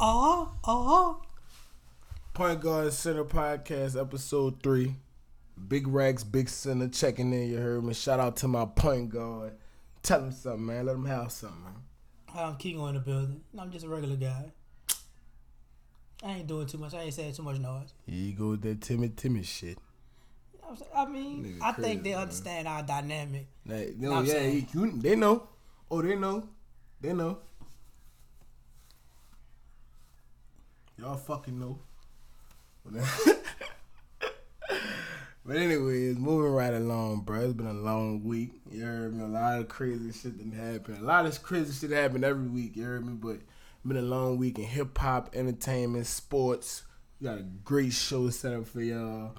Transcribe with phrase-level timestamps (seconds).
[0.00, 1.22] Oh, oh.
[2.34, 4.94] Point Guard Center Podcast, episode three.
[5.66, 7.50] Big Rags, Big Center checking in.
[7.50, 7.94] You heard me.
[7.94, 9.54] Shout out to my point guard.
[10.02, 10.86] Tell him something, man.
[10.86, 11.72] Let him have something, man.
[12.32, 13.40] I'm Kingo in the building.
[13.58, 14.52] I'm just a regular guy.
[16.22, 16.94] I ain't doing too much.
[16.94, 17.92] I ain't saying too much noise.
[18.06, 19.78] Here you go with that timid, Timmy shit.
[20.94, 22.20] I mean, Nigga I crazy, think they man.
[22.20, 23.46] understand our dynamic.
[23.66, 25.48] Like, you Know know, what I'm yeah, you, they know.
[25.90, 26.46] Oh, they know.
[27.00, 27.38] They know.
[30.98, 31.78] Y'all fucking know.
[35.46, 37.40] but anyways, moving right along, bro.
[37.42, 38.60] It's been a long week.
[38.70, 39.22] You heard me?
[39.22, 40.98] A lot of crazy shit done happened.
[40.98, 42.76] A lot of crazy shit happened every week.
[42.76, 43.12] You heard me?
[43.12, 43.44] But it's
[43.86, 46.82] been a long week in hip hop, entertainment, sports.
[47.20, 49.36] We got a great show set up for y'all.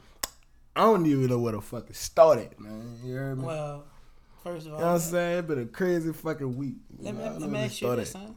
[0.75, 2.99] I don't even know where the fuck it started, man.
[3.03, 3.45] You heard me?
[3.45, 3.83] Well,
[4.43, 5.39] first of all, You know what I'm saying?
[5.39, 6.75] It's been a crazy fucking week.
[6.99, 8.35] let me, I don't let me ask you this, son.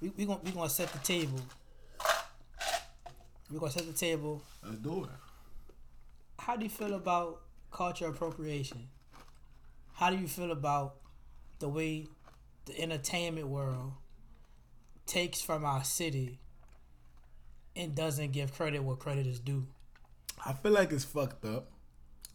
[0.00, 1.38] We we gonna we gonna set the table.
[3.54, 4.42] We gonna set the table.
[4.64, 5.10] Let's do it.
[6.40, 8.88] How do you feel about culture appropriation?
[9.92, 10.96] How do you feel about
[11.60, 12.08] the way
[12.64, 13.92] the entertainment world
[15.06, 16.40] takes from our city
[17.76, 19.68] and doesn't give credit where credit is due?
[20.44, 21.70] I feel like it's fucked up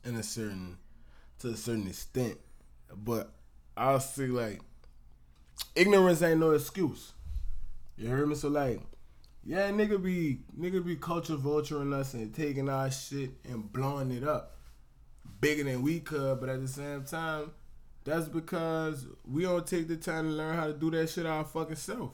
[0.05, 0.77] in a certain
[1.39, 2.39] to a certain extent.
[2.95, 3.30] But
[3.75, 4.61] I'll say like
[5.75, 7.11] ignorance ain't no excuse.
[7.97, 8.36] You hear me?
[8.36, 8.80] So like
[9.45, 14.23] yeah, nigga be nigga be culture vulturing us and taking our shit and blowing it
[14.23, 14.55] up
[15.41, 17.51] bigger than we could, but at the same time,
[18.03, 21.45] that's because we don't take the time to learn how to do that shit our
[21.45, 22.11] fucking self.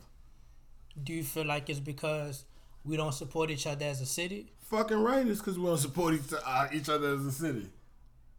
[1.02, 2.46] Do you feel like it's because
[2.84, 4.52] we don't support each other as a city?
[4.70, 7.70] Fucking right, it's because we don't support each, uh, each other as a city.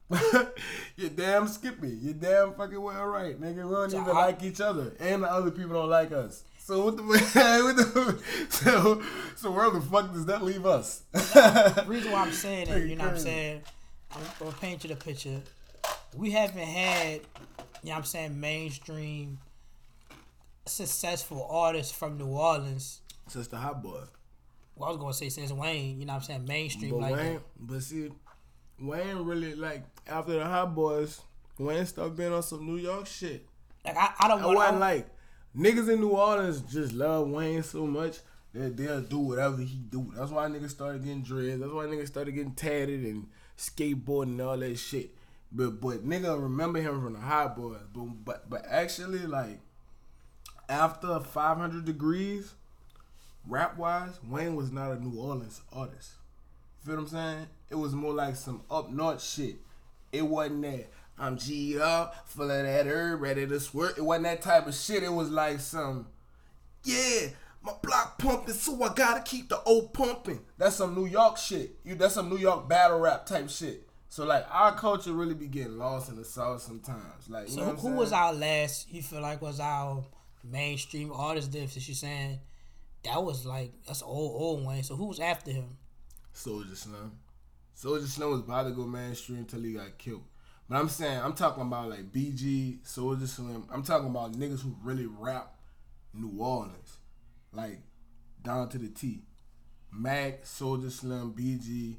[0.97, 1.89] you damn skippy.
[1.89, 3.67] You damn fucking well right, nigga.
[3.67, 6.45] We don't So even I- like each other, and the other people don't like us.
[6.67, 9.01] So what the, what the so
[9.37, 11.03] so where the fuck does that leave us?
[11.13, 13.63] The reason why I'm saying it, you know what I'm saying?
[14.11, 15.43] I'm gonna paint you the picture.
[16.17, 17.21] We haven't had, you
[17.85, 19.39] know what I'm saying, mainstream
[20.65, 23.01] successful artists from New Orleans.
[23.29, 24.03] Since the hot boy,
[24.75, 27.15] Well, I was gonna say since Wayne, you know what I'm saying, mainstream but like
[27.15, 27.43] Wayne, that.
[27.61, 28.11] but see,
[28.81, 31.21] Wayne really like after the hot boys,
[31.59, 33.47] Wayne started being on some New York shit.
[33.85, 35.09] Like I, I don't I want wasn't like
[35.57, 38.19] niggas in New Orleans just love Wayne so much
[38.53, 40.13] that they'll do whatever he do.
[40.17, 41.61] That's why niggas started getting dreads.
[41.61, 45.11] That's why niggas started getting tatted and skateboarding and all that shit.
[45.53, 47.81] But but nigga remember him from the Hot Boys.
[47.93, 49.61] But but but actually like
[50.69, 52.51] after 500 Degreez,
[53.47, 56.13] rap wise, Wayne was not a New Orleans artist.
[56.85, 57.47] Feel what I'm saying?
[57.71, 59.57] It was more like some up north shit.
[60.13, 60.87] It wasn't that
[61.19, 63.97] I'm G'd up, full of that herb, ready to squirt.
[63.99, 65.03] It wasn't that type of shit.
[65.03, 66.07] It was like some,
[66.85, 67.29] yeah,
[67.63, 70.41] my block pumping, so I gotta keep the old pumping.
[70.59, 71.79] That's some New York shit.
[71.85, 73.89] You, that's some New York battle rap type shit.
[74.09, 77.29] So like our culture really be getting lost in the sauce sometimes.
[77.29, 77.97] Like you So who, saying?
[77.97, 78.91] was our last?
[78.93, 80.05] You feel like was our
[80.45, 81.53] mainstream artist?
[81.53, 82.39] Then since you saying
[83.05, 84.83] that was like that's old old Wayne.
[84.85, 85.77] So who was after him?
[86.35, 87.13] Soulja Slim.
[87.77, 90.23] Soulja Slim was about to go mainstream until he got killed.
[90.69, 93.67] But I'm saying, I'm talking about like BG, Soulja Slim.
[93.73, 95.55] I'm talking about niggas who really rap
[96.13, 96.99] New Orleans.
[97.53, 97.81] Like,
[98.43, 99.23] down to the T.
[99.93, 101.97] Mac, Soulja Slim, BG,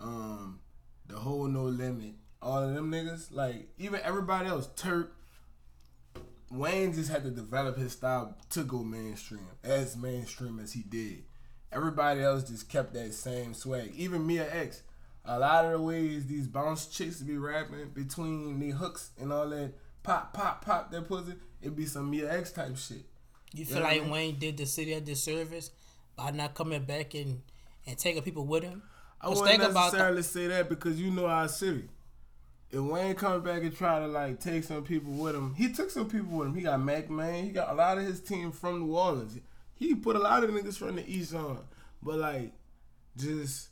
[0.00, 0.60] um,
[1.06, 2.14] the whole No Limit.
[2.42, 5.14] All of them niggas, like, even everybody else, Turk,
[6.50, 11.24] Wayne just had to develop his style to go mainstream, as mainstream as he did.
[11.72, 13.92] Everybody else just kept that same swag.
[13.94, 14.82] Even Mia X,
[15.24, 19.48] a lot of the ways these bounce chicks be rapping between the hooks and all
[19.50, 19.72] that
[20.02, 23.04] pop, pop, pop that pussy, it be some Mia X type shit.
[23.52, 24.10] You feel Yeah, like man.
[24.10, 25.70] Wayne did the city a disservice
[26.16, 27.42] by not coming back and
[27.86, 28.82] and taking people with him?
[29.20, 31.88] I wouldn't think about the- necessarily say that because you know our city.
[32.70, 35.90] If Wayne comes back and try to like take some people with him, he took
[35.90, 36.54] some people with him.
[36.54, 37.44] He got Mack Maine.
[37.44, 39.38] He got a lot of his team from New Orleans.
[39.74, 41.58] He put a lot of niggas from the East on,
[42.02, 42.52] but like,
[43.16, 43.69] just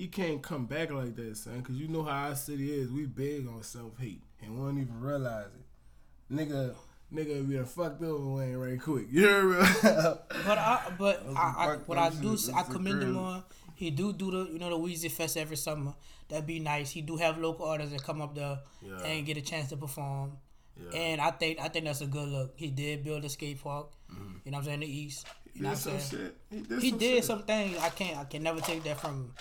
[0.00, 1.62] he can't come back like that, son.
[1.62, 2.90] Cause you know how our city is.
[2.90, 6.34] We big on self hate and we don't even realize it.
[6.34, 6.74] Nigga,
[7.12, 9.06] nigga, we done fucked over Wayne right quick.
[9.10, 9.56] You hear me?
[9.82, 12.36] But I, but I, I, what I do.
[12.54, 13.42] I commend him on.
[13.74, 15.94] He do do the, you know, the Weezy Fest every summer.
[16.28, 16.90] That'd be nice.
[16.90, 18.98] He do have local artists that come up there Yeah.
[19.04, 20.32] and get a chance to perform.
[20.76, 20.98] Yeah.
[20.98, 22.52] And I think, I think that's a good look.
[22.56, 23.88] He did build a skate park.
[24.12, 24.22] Mm-hmm.
[24.44, 24.80] You know what I'm saying?
[24.80, 25.26] The East.
[25.52, 26.24] He You know did what I'm some saying?
[26.24, 26.36] shit.
[26.50, 27.24] He did He some did shit.
[27.24, 27.78] some things.
[27.78, 29.32] I can't, I can never take that from him.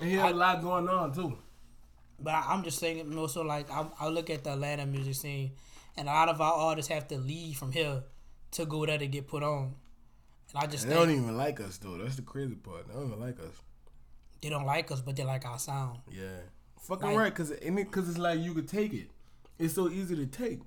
[0.00, 1.36] And he had a lot going on too.
[2.20, 5.14] But I, I'm just saying, more so like I, I look at the Atlanta music
[5.14, 5.52] scene,
[5.96, 8.02] and a lot of our artists have to leave from here
[8.52, 9.74] to go there to get put on.
[10.54, 11.98] And I just And they think don't even like us though.
[11.98, 12.86] That's the crazy part.
[12.88, 13.54] They don't even like us.
[14.42, 16.00] they don't like us, but they like our sound.
[16.10, 16.28] Yeah,
[16.80, 17.34] fucking Like- right.
[17.34, 19.10] Cause and it, cause it's like you could take it.
[19.58, 20.60] It's so easy to take.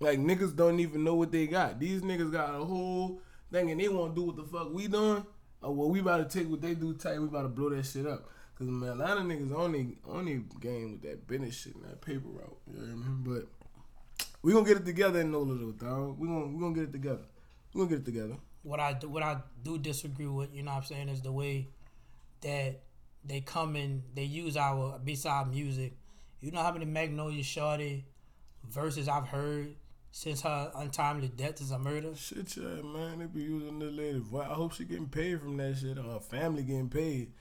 [0.00, 1.78] Like niggas don't even know what they got.
[1.78, 3.20] These niggas got a whole
[3.52, 5.24] thing and they want to do what the fuck we doing.
[5.62, 7.18] Oh well, we about to take what they do tight.
[7.18, 8.28] We about to blow that shit up.
[8.58, 12.00] Cause man, a lot of niggas only only game with that business shit and that
[12.00, 12.56] paper route.
[12.70, 13.22] You know what I mean?
[13.24, 16.18] But we gonna get it together in Nola though, dog.
[16.18, 17.24] We gonna we gonna get it together.
[17.72, 18.36] We gonna get it together.
[18.62, 21.32] What I do, what I do disagree with, you know what I'm saying, is the
[21.32, 21.68] way
[22.42, 22.80] that
[23.24, 25.96] they come in, they use our beside music.
[26.40, 28.04] You know how many Magnolia Shorty
[28.68, 29.74] verses I've heard
[30.10, 32.14] since her untimely death is a murder?
[32.14, 33.18] Shit, yeah, man.
[33.18, 34.22] They be using this lady.
[34.38, 35.98] I hope she getting paid from that shit.
[35.98, 37.32] Or her family getting paid.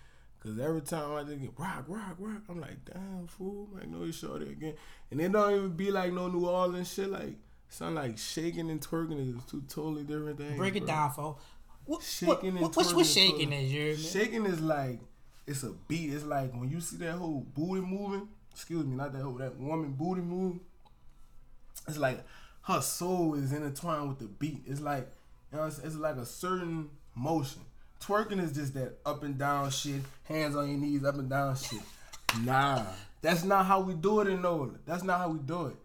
[0.44, 4.04] Cause every time I just get rock, rock, rock, I'm like, damn fool, I know
[4.04, 4.74] you saw that again.
[5.10, 7.10] And it don't even be like no New Orleans shit.
[7.10, 7.36] Like
[7.70, 10.58] sound like shaking and twerking is two totally different things.
[10.58, 10.88] Break it bro.
[10.88, 11.38] down, for
[11.86, 13.96] what, Shaking what, and what, what's, twerking what's is shaking is, you?
[13.96, 15.00] Shaking is like
[15.48, 16.12] it's a beat.
[16.12, 18.28] It's like when you see that whole booty moving.
[18.52, 20.60] Excuse me, not that whole that woman booty move.
[21.88, 22.20] It's like
[22.64, 24.64] her soul is intertwined with the beat.
[24.66, 25.10] It's like
[25.52, 27.62] you know, it's, it's like a certain motion.
[28.06, 31.56] Twerking is just that up and down shit, hands on your knees, up and down
[31.56, 31.82] shit.
[32.44, 32.84] Nah,
[33.22, 34.72] that's not how we do it in Nola.
[34.86, 35.76] That's not how we do it.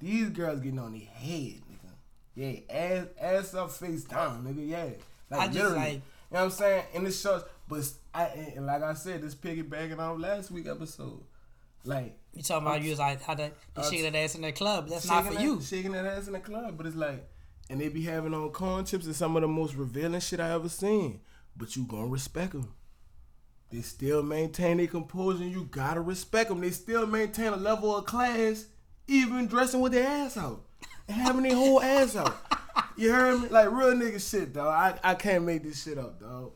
[0.00, 1.90] These girls getting on their head, nigga.
[2.34, 4.68] Yeah, ass ass up, face down, nigga.
[4.68, 4.84] Yeah,
[5.30, 5.78] like I just literally.
[5.78, 6.84] like- you know what I'm saying?
[6.94, 8.24] And it shows, but I
[8.56, 11.22] and like I said, this piggybacking on last week episode,
[11.84, 14.40] like You talking about you was like how that you Uh, shaking that ass in
[14.40, 14.88] that club?
[14.88, 15.60] That's not for shaking you.
[15.60, 16.76] shaking that ass in the club.
[16.76, 17.28] But it's like,
[17.70, 20.50] and they be having on corn chips and some of the most revealing shit I
[20.50, 21.20] ever seen.
[21.56, 22.72] But you gonna respect them.
[23.70, 25.44] They still maintain their composure.
[25.44, 26.60] You gotta respect them.
[26.60, 28.66] They still maintain a level of class,
[29.08, 30.62] even dressing with their ass out
[31.08, 32.36] and having their whole ass out.
[32.96, 33.48] You heard me?
[33.48, 34.66] Like real nigga shit, dog.
[34.68, 36.52] I, I can't make this shit up, dog.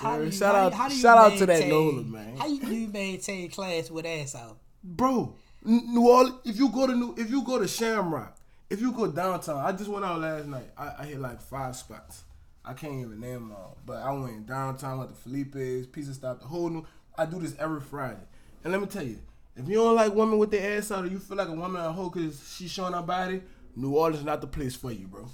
[0.00, 1.68] You How do you- shout how out, how do you shout out to that maintain-
[1.70, 2.36] Nola, man.
[2.36, 4.58] How you do you maintain class with ass out?
[4.84, 5.34] bro.
[5.64, 6.38] New Orleans.
[6.44, 8.36] If you go to New, if you go to Shamrock,
[8.68, 10.68] if you go downtown, I just went out last night.
[10.76, 12.24] I, I hit like five spots.
[12.64, 16.40] I can't even name them all, but I went downtown, went to Felipe's, Pizza Stop,
[16.40, 16.86] the whole new.
[17.18, 18.22] I do this every Friday,
[18.62, 19.18] and let me tell you,
[19.56, 21.80] if you don't like women with their ass out, or you feel like a woman
[21.80, 23.42] a hoe because she's showing her body,
[23.74, 25.28] New Orleans not the place for you, bro.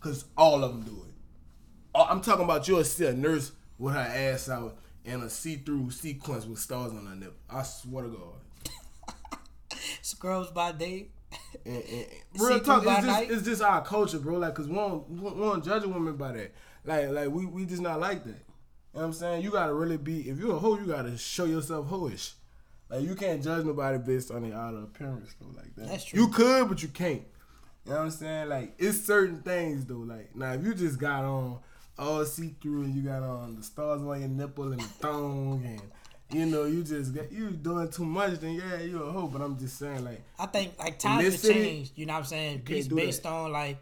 [0.00, 1.14] Cause all of them do it.
[1.94, 5.90] Oh, I'm talking about you'll see a nurse with her ass out and a see-through
[5.90, 7.34] sequence with stars on her nipple.
[7.48, 9.38] I swear to God.
[10.02, 11.08] Scrubs by day.
[11.64, 12.06] And, and,
[12.38, 14.38] real talk, it's just, it's just our culture, bro.
[14.38, 16.54] Like, cause we don't, we don't judge a woman by that.
[16.84, 18.28] Like, like we, we just not like that.
[18.28, 19.42] You know what I'm saying?
[19.42, 20.28] You gotta really be.
[20.28, 22.34] If you're a hoe, you gotta show yourself hoish.
[22.90, 25.48] Like, you can't judge nobody based on their outer appearance, though.
[25.56, 25.88] Like that.
[25.88, 26.20] That's true.
[26.20, 27.22] You could, but you can't.
[27.84, 28.48] You know what I'm saying?
[28.48, 29.96] Like, it's certain things though.
[29.96, 31.58] Like, now if you just got on
[31.98, 35.62] all see through and you got on the stars on your nipple and the thong
[35.64, 35.82] and.
[36.32, 39.26] You know, you just got you doing too much, then yeah, you a hoe.
[39.26, 41.92] But I'm just saying, like, I think like times have city, changed.
[41.96, 42.62] You know what I'm saying?
[42.64, 43.76] Based, based on like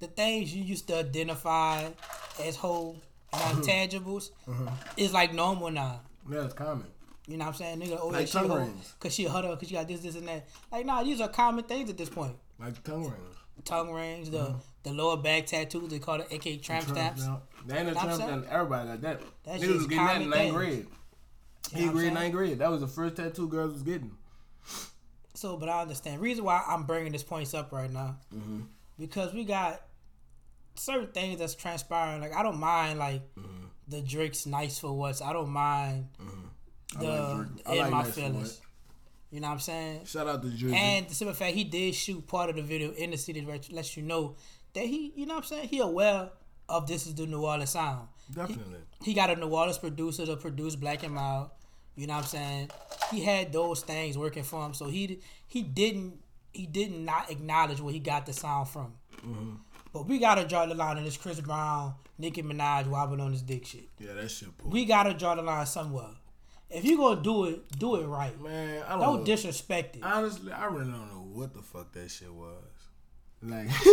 [0.00, 1.88] the things you used to identify
[2.42, 2.96] as whole
[3.34, 3.54] Uh-huh.
[3.56, 4.28] and intangibles
[4.98, 6.00] is like normal now.
[6.30, 6.84] Yeah, it's common.
[7.26, 7.80] You know what I'm saying?
[7.80, 8.94] Nigga, oh Like yeah, she tongue hoe, rings.
[9.00, 10.46] cause she a huddle, cause she got this, this, and that.
[10.70, 12.36] Like, nah, these are common things at this point.
[12.60, 13.36] Like tongue rings.
[13.64, 17.26] Tongue rings, the the lower back tattoos, they call it AK tramp stamps.
[17.66, 18.46] They ain't a Tramp stamp?
[18.50, 19.20] Everybody got that.
[19.44, 20.86] That Niggas shit's was getting that in ninth grade.
[21.74, 22.58] You Eighth I'm grade, ninth grade.
[22.58, 24.12] That was the first tattoo girls was getting.
[25.34, 26.20] So, but I understand.
[26.20, 28.60] Reason why I'm bringing this points up right now, Mm-hmm.
[28.98, 29.80] because we got
[30.74, 32.20] certain things that's transpiring.
[32.20, 33.64] Like I don't mind like Mm-hmm.
[33.88, 35.20] the Drake's nice for what's.
[35.22, 36.08] I don't mind
[36.98, 37.66] the I like Drake.
[37.66, 38.60] I in like my Nice for feelings.
[39.30, 40.04] You know what I'm saying?
[40.04, 40.74] Shout out to Drizzy.
[40.74, 43.72] And the simple fact he did shoot part of the video in the city that
[43.72, 44.36] lets you know
[44.74, 46.28] that he, you know what I'm saying, he aware
[46.68, 48.08] of this is the New Orleans sound.
[48.34, 48.80] Definitely.
[49.02, 51.48] He got a New Orleans producer to produce Blaq N Mild.
[51.94, 52.70] You know what I'm saying?
[53.10, 56.20] He had those things working for him, so he he didn't
[56.52, 58.94] he did not acknowledge where he got the sound from.
[59.16, 59.54] Mm-hmm.
[59.92, 63.42] But we gotta draw the line in this Chris Brown, Nicki Minaj wobbling on his
[63.42, 63.88] dick shit.
[63.98, 64.72] Yeah, that shit poop.
[64.72, 66.06] We gotta draw the line somewhere.
[66.70, 68.40] If you gonna do it, do it right.
[68.40, 69.24] Man, I don't, Don't know.
[69.26, 70.02] disrespect it.
[70.02, 72.64] Honestly, I really don't know what the fuck that shit was.
[73.42, 73.66] Like,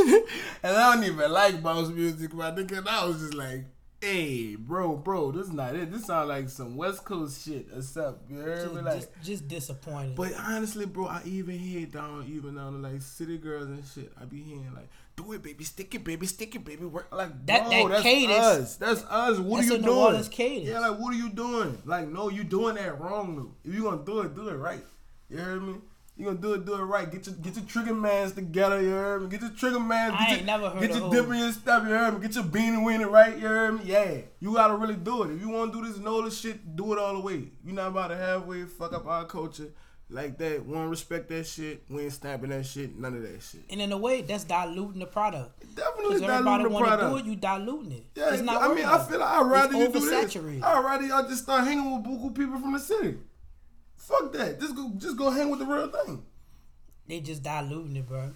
[0.64, 3.66] and I don't even like bounce music, but I think I was just like,
[4.02, 5.92] hey, bro, bro, this is not it.
[5.92, 7.68] This sound like some West Coast shit.
[7.76, 8.82] Except, you heard Just, me?
[8.82, 10.16] Like, just, just disappointed.
[10.16, 14.12] But honestly, bro, I even hear down, even down to like city girls and shit.
[14.20, 17.46] I be hearing like, "Do it, baby, stick it, baby, stick it, baby." Work like
[17.46, 18.76] That- bro, that that's cadence- us.
[18.78, 19.40] That's us.
[19.40, 20.24] What That's are you doing?
[20.30, 20.68] Cadence.
[20.70, 21.78] Yeah, like what are you doing?
[21.86, 23.36] Like, no, you doing that wrong.
[23.36, 23.70] Though.
[23.70, 24.84] If you gonna do it, do it right.
[25.30, 25.76] You heard me?
[26.20, 27.10] You gonna do it, do it right.
[27.10, 29.30] Get your get your trigger mans together, you heard me?
[29.30, 30.16] Get your trigger mans.
[30.18, 32.14] I Get ain't your, never heard Get of your dip in your step, you heard
[32.16, 32.20] me?
[32.20, 33.86] Get your beanie weenie right, you heard me?
[33.86, 34.18] Yeah.
[34.42, 35.32] You gotta really do it.
[35.32, 37.52] If you wanna do this NOLA shit, do it all the way.
[37.66, 39.70] You not about to halfway fuck up our culture
[40.10, 40.66] like that.
[40.66, 41.84] We don't respect that shit.
[41.90, 42.98] We ain't stamping that shit.
[42.98, 43.62] None of that shit.
[43.70, 45.74] And in a way, that's diluting the product.
[45.74, 47.12] Definitely Because diluting the product.
[47.12, 48.06] do it, you diluting it.
[48.16, 48.84] Yeah, it's not I mean.
[48.84, 50.36] I feel like I'd rather you it's do this.
[50.36, 53.20] I'd rather y'all just start hanging with buku people from the city.
[54.10, 54.60] Fuck that.
[54.60, 56.24] Just go, just go hang with the real thing.
[57.08, 58.32] They just diluting it, bro.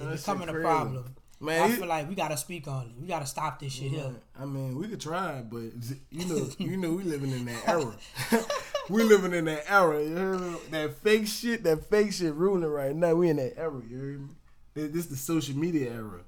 [0.00, 1.14] that It's becoming a problem.
[1.40, 3.00] Man, I it- feel like we gotta speak on it.
[3.00, 4.14] We gotta stop this shit here.
[4.38, 5.64] I mean, we could try, but
[6.10, 7.94] you know, you know, we living in that era.
[8.88, 10.02] we living in that era.
[10.02, 10.56] You heard me?
[10.70, 13.14] That fake shit, that fake shit ruling right now.
[13.14, 13.82] We in that era.
[13.86, 14.28] You heard me?
[14.74, 16.20] This, this the social media era.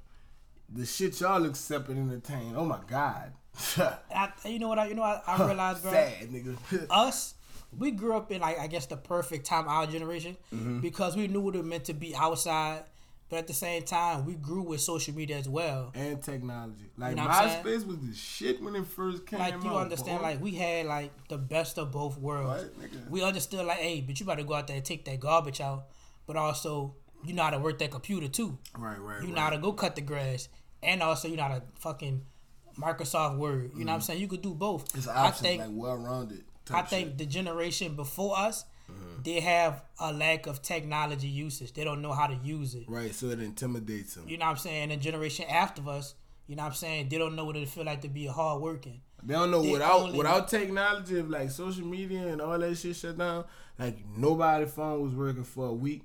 [0.70, 2.52] The shit y'all accept and entertain.
[2.54, 3.32] Oh my god.
[4.14, 4.78] I, you know what?
[4.78, 5.90] I, you know what I, I realized, bro.
[5.92, 6.56] Sad nigga.
[6.90, 7.34] Us,
[7.76, 10.80] we grew up in like I guess the perfect time our generation Mm-hmm.
[10.80, 12.84] because we knew what it meant to be outside,
[13.28, 15.92] but at the same time we grew with social media as well.
[15.94, 16.86] and technology.
[16.96, 19.64] Like You know MySpace was the shit when it first came Like out.
[19.64, 20.24] you understand, boy.
[20.24, 22.64] like we had like the best of both worlds.
[22.64, 23.10] Right, nigga.
[23.10, 25.84] We understood like, hey, but you better go out there and take that garbage out,
[26.26, 26.94] but also
[27.24, 28.56] you know how to work that computer too.
[28.78, 29.34] right, right, You right.
[29.34, 30.48] know how to go cut the grass,
[30.82, 32.22] and also you know how to fucking
[32.78, 33.72] Microsoft Word.
[33.76, 34.20] You know what I'm saying?
[34.20, 34.92] You could do both.
[34.92, 34.98] Mm.
[34.98, 36.44] it's an I option, think like well rounded.
[36.70, 39.22] I think the generation before us, Mm-hmm.
[39.22, 41.74] they have a lack of technology usage.
[41.74, 42.84] They don't know how to use it.
[42.88, 44.26] right, so it intimidates them.
[44.26, 44.88] You know what I'm saying?
[44.88, 46.14] The generation after us,
[46.46, 47.10] you know what I'm saying?
[47.10, 49.02] They don't know what it feel like to be hard working.
[49.22, 52.74] They don't know They without only- without technology, if like social media and all that
[52.78, 53.44] shit shut down,
[53.78, 56.04] like nobody phone was working for a week.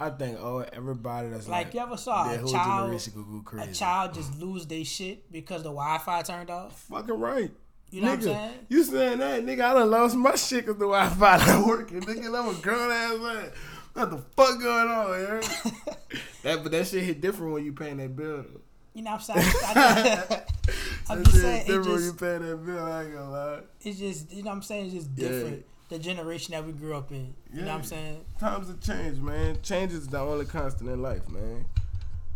[0.00, 3.42] I think oh everybody that's Like, like, you ever saw a child, generation could go
[3.44, 3.70] crazy.
[3.70, 6.80] a child just lose their shit because the Wi-Fi turned off?
[6.90, 7.50] Fucking right.
[7.96, 8.52] You know nigga, what I'm saying?
[8.68, 9.60] You saying that, nigga?
[9.64, 12.02] I done lost my shit because the Wi-Fi not working.
[12.02, 13.50] Nigga, I'm a grown ass man.
[13.94, 15.42] What the fuck going on, heard?
[16.42, 18.42] that but that shit hit different when you paying that bill.
[18.42, 18.60] Though.
[18.92, 20.28] You know what I'm saying?
[21.08, 22.84] I'm just saying, different when you just, paying that bill.
[22.84, 23.60] I ain't gonna lie.
[23.80, 24.84] it's just, you know what I'm saying?
[24.86, 25.28] It's just Yeah.
[25.28, 25.64] different.
[25.88, 27.32] The generation that we grew up in.
[27.54, 28.24] You know what I'm saying?
[28.38, 29.56] Times have changed, man.
[29.62, 31.64] Change is the only constant in life, man.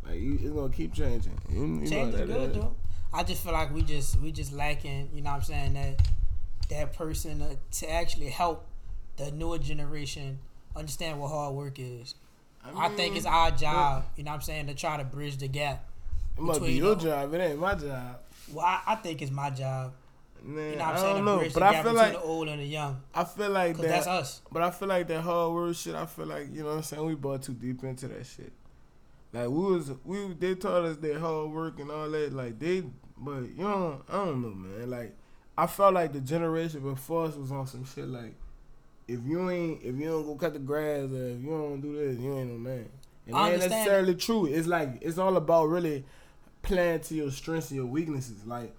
[0.07, 1.39] Like you, it's gonna keep changing.
[1.51, 2.77] You, you Change know is good, though.
[3.13, 6.07] I just feel like we just we just lacking, you know what I'm saying, that
[6.69, 8.67] that person uh, to actually help
[9.17, 10.39] the newer generation
[10.77, 12.15] understand what hard work is.
[12.77, 15.49] I, think it's our job, you know what I'm saying, to try to bridge the
[15.49, 15.89] gap.
[16.37, 17.35] it must be your the- job.
[17.35, 18.21] It ain't my job.
[18.53, 19.93] Well, I, I think it's my job,
[20.43, 22.49] Man, you know what I'm I saying, don't know, but I feel like the old
[22.49, 23.01] and the young.
[23.15, 23.89] I feel like that.
[23.89, 24.41] that's us.
[24.53, 25.95] But I feel like that hard work shit.
[25.95, 27.05] I feel like you know what I'm saying.
[27.05, 28.53] We bought too deep into that shit.
[29.33, 32.33] Like we was we they taught us that hard work and all that.
[32.33, 32.83] Like they,
[33.17, 34.91] but you know I don't know, man.
[34.91, 35.17] Like
[35.57, 38.09] I felt like the generation before us was on some shit.
[38.09, 38.35] Like
[39.07, 41.95] if you ain't if you don't go cut the grass or if you don't do
[41.95, 42.89] this, you ain't no man.
[43.27, 44.47] And that ain't necessarily true.
[44.47, 46.05] It's like it's all about really
[46.63, 48.45] playing to your strengths and your weaknesses.
[48.45, 48.75] Like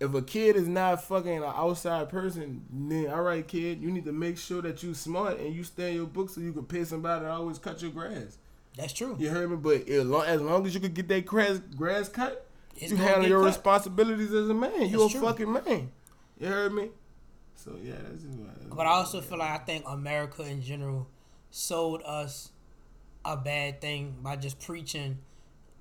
[0.00, 4.04] if a kid is not fucking an outside person, then all right, kid, you need
[4.04, 6.64] to make sure that you smart and you stay in your book so you can
[6.64, 8.38] pay somebody to always cut your grass.
[8.76, 9.16] That's true.
[9.18, 9.56] You heard me?
[9.56, 12.96] But as long as, long as you could get that grass grass cut, It's you
[12.96, 13.46] handle your cut.
[13.46, 14.88] responsibilities as a man.
[14.88, 15.20] You a true.
[15.20, 15.90] fucking man.
[16.38, 16.90] You heard me?
[17.54, 18.76] So yeah, that's just what.
[18.76, 21.06] But I also feel like I think America in general
[21.50, 22.50] sold us
[23.24, 25.18] a bad thing by just preaching.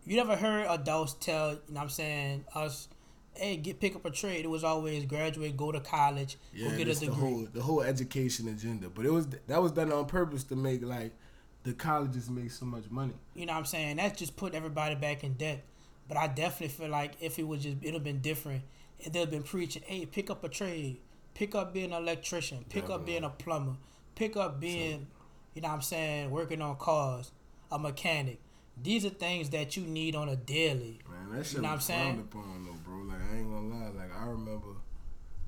[0.06, 2.90] You never heard adults tell, you know what I'm saying, us,
[3.34, 4.46] hey, get pick up a trade.
[4.46, 7.20] It was always graduate, go to college, yeah, go get a that's the degree.
[7.22, 8.90] whole the whole education agenda.
[8.90, 11.14] But it was that was done on purpose to make like
[11.64, 13.14] the colleges make so much money.
[13.36, 13.98] You know what I'm saying?
[13.98, 15.64] That's just put everybody back in debt.
[16.08, 18.64] But I definitely feel like if it was just, it'd have been different.
[19.06, 20.98] They'd have been preaching, hey, pick up a trade,
[21.34, 23.76] pick up being an electrician, pick up being a plumber,
[24.16, 25.08] pick up being,
[25.54, 27.32] you know what I'm saying, working on cars,
[27.72, 28.40] a mechanic.
[28.82, 31.00] These are things that you need on a daily.
[31.10, 32.28] Man, that shit You know what I'm was saying?
[32.32, 32.98] frowned upon though, bro.
[33.04, 33.92] Like I ain't gonna lie.
[34.04, 34.68] Like I remember,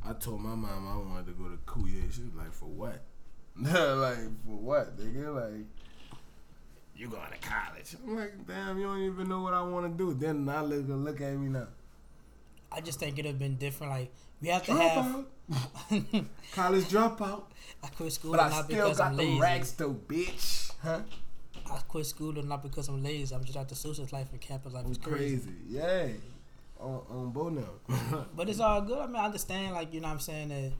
[0.06, 2.14] I told my mom I wanted to go to Kuya.
[2.14, 3.02] She was like, "For what?"
[3.60, 4.98] like for what?
[5.00, 5.66] Nigga, like
[6.96, 7.96] you going to college?
[8.06, 10.14] I'm like, damn, you don't even know what I want to do.
[10.14, 11.68] Then now look look at me now.
[12.72, 13.92] I just think it'd have been different.
[13.94, 14.12] Like,
[14.42, 15.16] we have to Drop have.
[15.16, 15.26] out,
[16.54, 17.44] college dropout,
[17.84, 19.40] I quit school but I not still got I'm the lazy.
[19.40, 20.72] racks though, bitch.
[20.82, 21.02] Huh?
[21.72, 23.34] I quit school not because I'm lazy.
[23.34, 25.38] I'm just out the social life and campus life I'm is crazy.
[25.38, 25.52] crazy.
[25.70, 26.08] Yeah,
[26.80, 28.26] on on both now.
[28.36, 29.00] But it's all good.
[29.00, 30.72] I mean, I understand, like, you know what I'm saying, that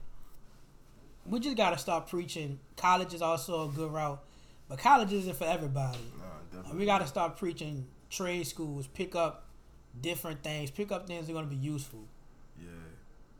[1.26, 2.58] we just got to start preaching.
[2.76, 4.22] College is also a good route,
[4.68, 5.98] but college isn't for everybody.
[6.18, 6.68] nah.
[6.68, 9.46] And we got to start preaching trade schools, pick up
[10.00, 12.04] different things, pick up things that are going to be useful.
[12.58, 12.68] Yeah.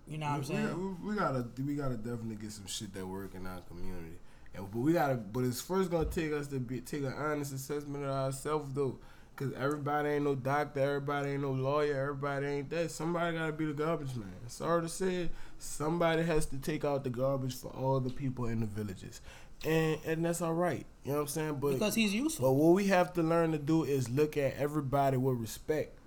[0.08, 0.98] You know what I'm we, saying?
[1.02, 4.18] We, we gotta we gotta definitely get some shit that work in our community.
[4.54, 7.52] And but we gotta, but it's first gonna take us to be take an honest
[7.52, 8.98] assessment of ourselves though,
[9.34, 12.92] cause everybody ain't no doctor, everybody ain't no lawyer, everybody ain't that.
[12.92, 14.30] Somebody gotta be the garbage man.
[14.46, 15.28] Sorry to say,
[15.58, 19.20] somebody has to take out the garbage for all the people in the villages,
[19.64, 20.84] and and that's all right.
[21.04, 21.54] You know what I'm saying?
[21.60, 22.48] But because he's useful.
[22.48, 25.98] but what we have to learn to do is look at everybody with respect.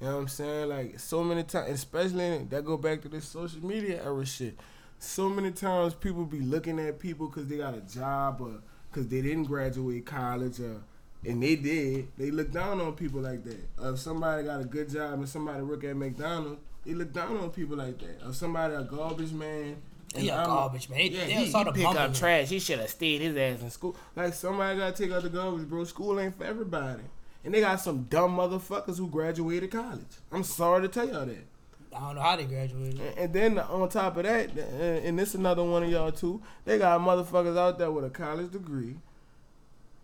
[0.00, 0.68] You know what I'm saying?
[0.68, 4.58] Like so many times, especially that go back to this social media era shit.
[4.98, 8.60] So many times people be looking at people because they got a job or
[8.90, 10.82] because they didn't graduate college or
[11.24, 12.08] and they did.
[12.16, 13.68] They look down on people like that.
[13.78, 17.36] Or if somebody got a good job and somebody work at McDonald's, they look down
[17.36, 18.26] on people like that.
[18.26, 19.76] Or somebody a garbage man.
[20.14, 20.98] And He a I'm garbage man.
[20.98, 22.48] They- yeah, he, the pick up trash.
[22.48, 23.96] He should have stayed his ass in school.
[24.16, 25.84] Like somebody gotta take out the garbage, bro.
[25.84, 27.02] School ain't for everybody.
[27.44, 30.00] And they got some dumb motherfuckers who graduated college.
[30.32, 31.46] I'm sorry to tell y'all that.
[31.94, 33.00] I don't know how they graduated.
[33.00, 34.60] And, and then on top of that, uh,
[35.06, 38.50] and this another one of y'all too, they got motherfuckers out there with a college
[38.52, 38.96] degree,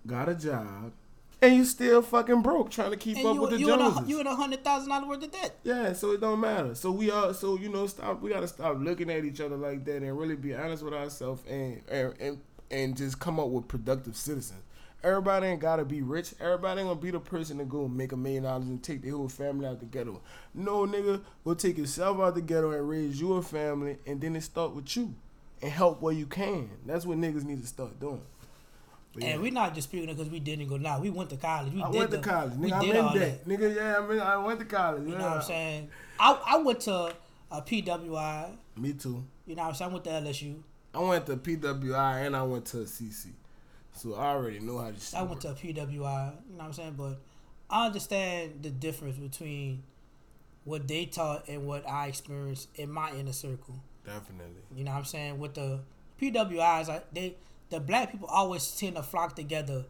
[0.06, 0.92] got a job,
[1.44, 3.78] and you still fucking broke trying to keep And up you, with the you, in
[3.78, 4.04] Joneses.
[4.06, 5.58] a, you in a hundred thousand dollars worth of debt.
[5.64, 6.74] Yeah, so it don't matter.
[6.74, 8.20] So we are so you know stop.
[8.20, 11.42] We gotta stop looking at each other like that and really be honest with ourselves
[11.48, 14.62] and and and, and just come up with productive citizens.
[15.02, 16.32] Everybody ain't gotta be rich.
[16.40, 19.02] Everybody ain't gonna be the person to go and make a million dollars and take
[19.02, 20.22] the whole family out the ghetto.
[20.54, 24.42] No nigga, go take yourself out the ghetto and raise your family, and then it
[24.42, 25.14] start with you
[25.60, 26.70] and help where you can.
[26.86, 28.22] That's what niggas need to start doing.
[29.23, 31.00] And we're not disputing it because we didn't go now.
[31.00, 31.73] We went to college.
[31.73, 32.75] We I did went the, to college, We nigga.
[32.75, 33.49] I'm did all debt, that.
[33.49, 33.76] nigga.
[33.76, 35.02] Yeah, I mean, I went to college.
[35.04, 35.18] You yeah.
[35.18, 35.90] know what I'm saying?
[36.18, 37.14] I, I went to
[37.50, 38.56] a PWI.
[38.76, 39.25] Me too.
[39.47, 39.90] You know what I'm saying?
[39.90, 40.56] I went to LSU.
[40.94, 43.28] I went to PWI and I went to CC.
[43.92, 45.16] So I already know how to.
[45.18, 45.92] I went to a PWI.
[45.92, 46.94] You know what I'm saying?
[46.97, 47.18] But
[47.71, 49.83] I understand the difference between
[50.64, 53.76] what they taught and what I experienced in my inner circle.
[54.04, 54.62] Definitely.
[54.75, 55.38] You know what I'm saying?
[55.38, 55.80] With the
[56.21, 57.37] PWIs, I, they
[57.71, 59.85] the black people always tend to flock together,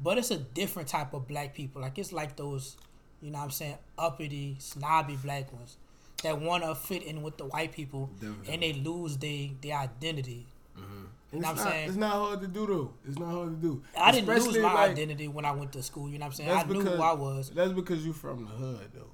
[0.00, 1.82] but it's a different type of black people.
[1.82, 2.76] Like it's like those,
[3.20, 5.76] you know what I'm saying, uppity, snobby black ones
[6.22, 8.52] that want to fit in with the white people Definitely.
[8.52, 10.46] and they lose their their identity.
[10.78, 11.04] Mm-hmm.
[11.32, 11.88] And know what I'm not, saying?
[11.88, 12.90] it's not hard to do though.
[13.06, 13.82] It's not hard to do.
[13.98, 16.08] I didn't lose my like, identity when I went to school.
[16.08, 16.48] You know what I'm saying?
[16.48, 17.50] That's I knew because who I was.
[17.50, 19.10] That's because you're from the hood though.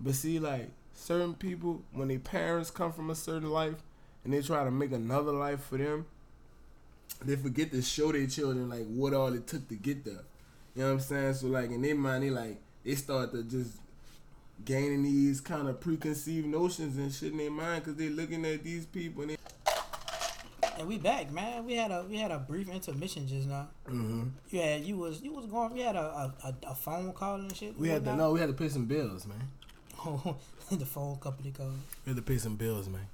[0.00, 3.76] But see, like certain people, when their parents come from a certain life
[4.24, 6.06] and they try to make another life for them,
[7.24, 10.24] they forget to show their children like what all it took to get there.
[10.74, 11.34] You know what I'm saying?
[11.34, 13.76] So like in their mind, they like they start to just
[14.64, 18.62] gaining these kind of preconceived notions and shit in their mind because they're looking at
[18.62, 19.36] these people and they.
[20.78, 21.66] And we back, man.
[21.66, 23.68] We had a we had a brief intermission just now.
[23.86, 24.28] Mm-hmm.
[24.50, 25.74] You had you was you was going.
[25.74, 27.78] We had a a, a, phone call and shit.
[27.78, 29.48] We had to no, we had to pay some bills, man.
[30.70, 31.74] the phone company called.
[32.06, 33.06] We had to pay some bills, man.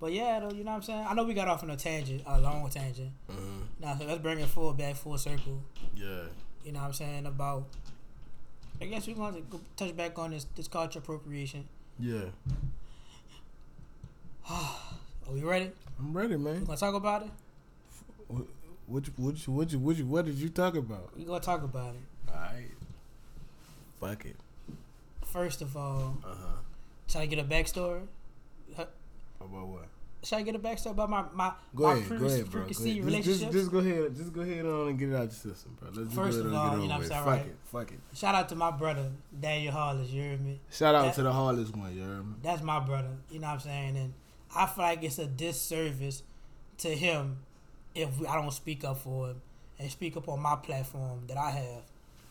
[0.00, 1.06] But yeah, though, you know what I'm saying.
[1.08, 3.10] I know we got off on a tangent, a long tangent.
[3.30, 3.60] Mm-hmm.
[3.80, 5.62] Now, so let's bring it full back, full circle.
[5.96, 6.24] Yeah.
[6.64, 7.64] You know what I'm saying about.
[8.80, 11.66] I guess we're going to go touch back on this this culture appropriation.
[11.98, 12.24] Yeah.
[14.50, 15.70] Are we ready?
[15.98, 16.64] I'm ready, We man.
[16.64, 17.30] gonna talk about it.
[18.28, 18.44] What
[18.86, 21.16] what you- what you- what you- what you- what did you talk about?
[21.16, 22.30] We gonna talk about it.
[22.30, 22.70] Alright.
[24.00, 24.36] Fuck it.
[25.24, 26.56] First of all, Uh huh.
[27.08, 28.06] should to get a backstory?
[29.40, 29.88] About what?
[30.22, 33.08] Should I get a backstory about my my Go my ahead, previous ahead, preconceived.
[33.22, 35.88] Just, just, go ahead, just go ahead on and get it out your system, bro.
[35.90, 37.46] Let's just First of all, you know what I'm saying, Fuck right?
[37.46, 38.00] it, fuck it.
[38.14, 40.10] Shout out to my brother Daniel Hollis.
[40.10, 40.60] You hear me?
[40.72, 42.34] Shout out That- to the hardest one, you heard me?
[42.42, 43.10] That's my brother.
[43.30, 43.96] You know what I'm saying?
[43.98, 44.14] And
[44.54, 46.22] I feel like it's a disservice
[46.78, 47.38] to him
[47.94, 49.42] if we, I don't speak up for him
[49.78, 51.82] and speak up on my platform that I have.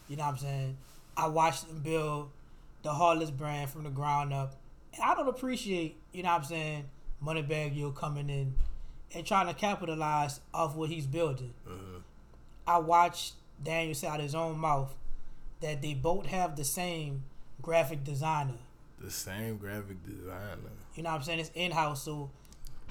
[0.09, 0.77] You know what I'm saying?
[1.15, 2.29] I watched him build
[2.83, 4.55] the Heartless brand from the ground up.
[4.93, 6.85] And I don't appreciate, you know what I'm saying,
[7.25, 8.53] Moneybagg Yo coming in
[9.13, 11.53] and trying to capitalize off what he's building.
[11.67, 11.99] Uh-huh.
[12.67, 13.33] I watched
[13.63, 14.93] Daniel say out his own mouth
[15.61, 17.23] that they both have the same
[17.61, 18.53] graphic designer.
[18.99, 20.57] The same graphic designer.
[20.95, 21.39] You know what I'm saying?
[21.39, 22.03] It's in house.
[22.03, 22.29] So,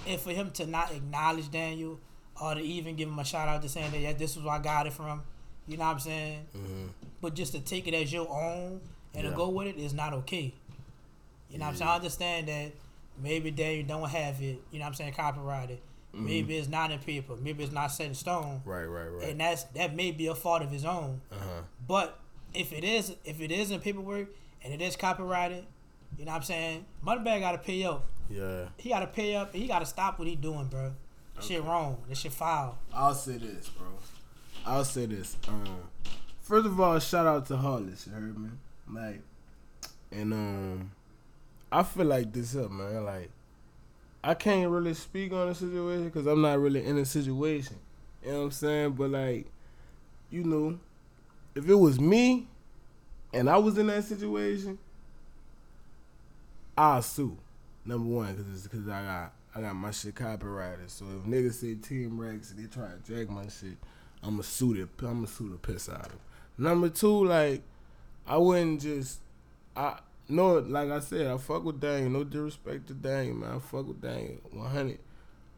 [0.06, 1.98] if for him to not acknowledge Daniel
[2.40, 4.54] or to even give him a shout out to saying that yeah, this is where
[4.54, 5.22] I got it from,
[5.66, 6.46] you know what I'm saying?
[6.56, 6.86] Mm-hmm.
[7.20, 8.80] But just to take it as your own
[9.14, 9.30] and Yeah.
[9.30, 10.52] to go with it is not okay.
[11.50, 11.90] You know what I'm saying?
[11.90, 12.72] I understand that
[13.22, 15.80] maybe they don't have it, you know what I'm saying, copyrighted.
[16.14, 16.26] Mm-hmm.
[16.26, 17.34] Maybe it's not in paper.
[17.36, 18.62] Maybe it's not set in stone.
[18.64, 19.28] Right, right, right.
[19.28, 21.20] And that's that may be a fault of his own.
[21.32, 21.62] Uh huh.
[21.86, 22.20] But
[22.52, 24.28] if it is if it is in paperwork
[24.62, 25.64] and it is copyrighted,
[26.16, 26.84] you know what I'm saying?
[27.04, 28.06] Moneybagg gotta pay up.
[28.30, 28.66] Yeah.
[28.76, 30.92] He gotta pay up and he gotta stop what he doing, bro.
[31.34, 32.04] That shit wrong.
[32.08, 32.78] This shit foul.
[32.92, 33.88] I'll say this, bro.
[34.64, 35.36] I'll say this.
[35.48, 35.64] Um,
[36.40, 38.06] first of all, shout out to Hollis.
[38.06, 38.50] You heard me?
[38.88, 39.20] Like,
[40.12, 40.90] and um,
[41.74, 43.04] I feel like this up, man.
[43.04, 43.30] Like,
[44.22, 47.74] I can't really speak on the situation because I'm not really in a situation.
[48.24, 48.92] You know what I'm saying?
[48.92, 49.46] But like,
[50.30, 50.78] you know,
[51.56, 52.46] if it was me
[53.32, 54.78] and I was in that situation,
[56.78, 57.36] I'll sue.
[57.84, 60.92] Number one, cause it's cause I got I got my shit copyrighted.
[60.92, 63.76] So if niggas say Team Rex and they try to drag my shit,
[64.22, 66.20] I'ma sue the I'ma sue the piss out of them.
[66.56, 67.62] Number two, like
[68.28, 69.18] I wouldn't just
[69.76, 72.10] I no like I said, I fuck with Daniel.
[72.10, 73.56] No disrespect to Daniel, man.
[73.56, 74.98] I fuck with Daniel 100.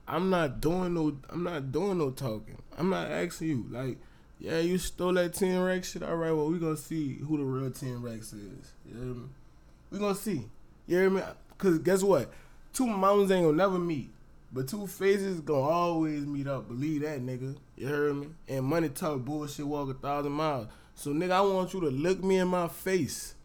[0.09, 2.59] I'm not doing no I'm not doing no talking.
[2.79, 3.99] I'm not asking you like
[4.39, 6.03] yeah, you stole that Team Rex shit.
[6.03, 8.73] All right, well, we gonna see who the real Team Rex is.
[8.85, 9.31] You?
[9.91, 10.47] We gonna see.
[10.87, 11.23] You hear me?
[11.59, 12.31] Cause guess what?
[12.73, 14.11] Two mountains ain't gonna never meet,
[14.53, 16.69] but two faces gonna always meet up.
[16.69, 17.57] Believe that, nigga.
[17.77, 18.29] You heard me?
[18.47, 20.69] And money talk bullshit walk a thousand miles.
[20.95, 23.36] So nigga, I want you to look me in my face.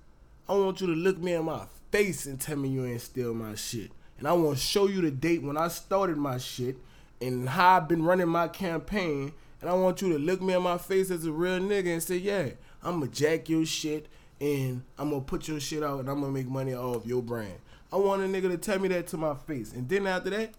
[0.51, 1.61] I want you to look me in my
[1.93, 3.89] face and tell me you ain't steal my shit.
[4.19, 6.75] And I want to show you the date when I started my shit
[7.21, 9.31] and how I've been running my campaign.
[9.61, 12.03] And I want you to look me in my face as a real nigga and
[12.03, 12.49] say, yeah,
[12.83, 14.07] I'm going to jack your shit
[14.41, 17.05] and I'm going to put your shit out and I'm going to make money off
[17.05, 17.55] your brand.
[17.93, 19.71] I want a nigga to tell me that to my face.
[19.71, 20.51] And then after that,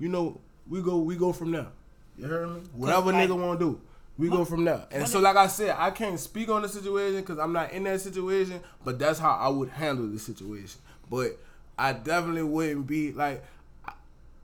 [0.00, 1.68] you know, we go we go from there.
[2.18, 2.60] You heard me?
[2.74, 3.80] Whatever like- nigga want to do.
[4.22, 4.86] We go from there.
[4.92, 7.82] And so, like I said, I can't speak on the situation because I'm not in
[7.84, 10.80] that situation, but that's how I would handle the situation.
[11.10, 11.38] But
[11.76, 13.44] I definitely wouldn't be like,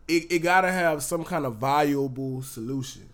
[0.08, 3.08] it, it gotta have some kind of valuable solution.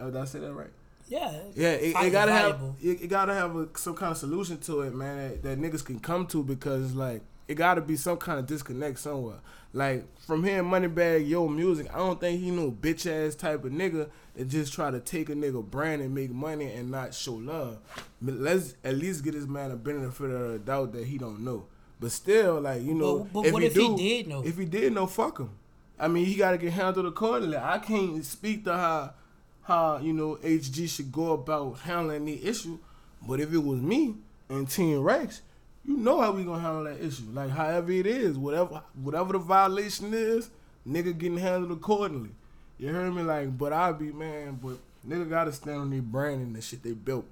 [0.00, 0.70] Oh, Did I say that right?
[1.06, 1.32] Yeah.
[1.54, 4.80] Yeah, it, it gotta have it, it gotta have a, some kind of solution to
[4.80, 5.16] it, man.
[5.16, 8.98] That, that niggas can come to because like it gotta be some kind of disconnect
[8.98, 9.38] somewhere.
[9.72, 13.72] Like from hearing Moneybagg Yo music, I don't think he no bitch ass type of
[13.72, 17.34] nigga that just try to take a nigga brand and make money and not show
[17.34, 17.78] love.
[18.22, 21.66] Let's at least get this man a benefit of the doubt that he don't know.
[22.00, 24.42] But still, like you know, But- but what if he did know?
[24.44, 25.50] If he did know, fuck him.
[25.98, 27.56] I mean, he gotta get handled accordingly.
[27.56, 29.14] I can't speak to how
[29.62, 32.78] how you know HG should go about handling the issue.
[33.26, 34.16] But if it was me
[34.48, 35.40] and Team Rex,
[35.86, 37.24] you know how we gonna handle that issue.
[37.32, 40.50] Like however it is, whatever whatever the violation is,
[40.88, 42.30] nigga getting handled accordingly.
[42.78, 43.22] You hear me?
[43.22, 46.82] Like, but I be man, but nigga gotta stand on their brand and the shit
[46.82, 47.26] they built.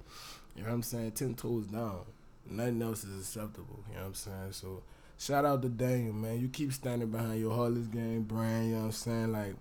[0.55, 1.11] You know what I'm saying?
[1.11, 2.01] Ten toes down.
[2.49, 3.79] Nothing else is acceptable.
[3.89, 4.51] You know what I'm saying?
[4.51, 4.83] So
[5.17, 6.39] shout out to Daniel, man.
[6.39, 9.31] You keep standing behind your Heartless Game brand, you know what I'm saying?
[9.31, 9.55] Like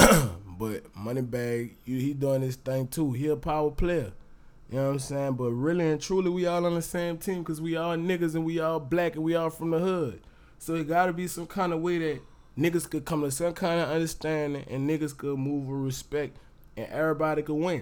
[0.58, 3.12] but Moneybagg, you, he doing this thing too.
[3.12, 4.12] He a power player.
[4.70, 5.32] You know what I'm saying?
[5.32, 8.44] But really and truly, we all on the same team because we all niggas and
[8.44, 10.20] we all black and we all from the hood.
[10.58, 12.20] So it got to be some kind of way that
[12.56, 16.36] niggas could come to some kind of understanding and niggas could move with respect
[16.76, 17.78] and everybody could win.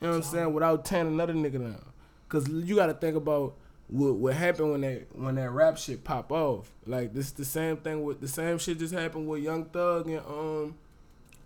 [0.00, 0.54] You know what I'm saying?
[0.54, 1.84] Without tearing another nigga down.
[2.28, 3.54] Cause you got to think about
[3.88, 6.70] what what happened when that when that rap shit pop off.
[6.86, 10.08] Like this is the same thing with the same shit just happened with Young Thug
[10.08, 10.74] and um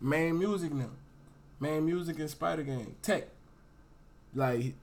[0.00, 0.90] Main Music now.
[1.59, 2.94] Main Music and Spider Gang.
[3.02, 3.28] Tech.
[4.35, 4.75] Like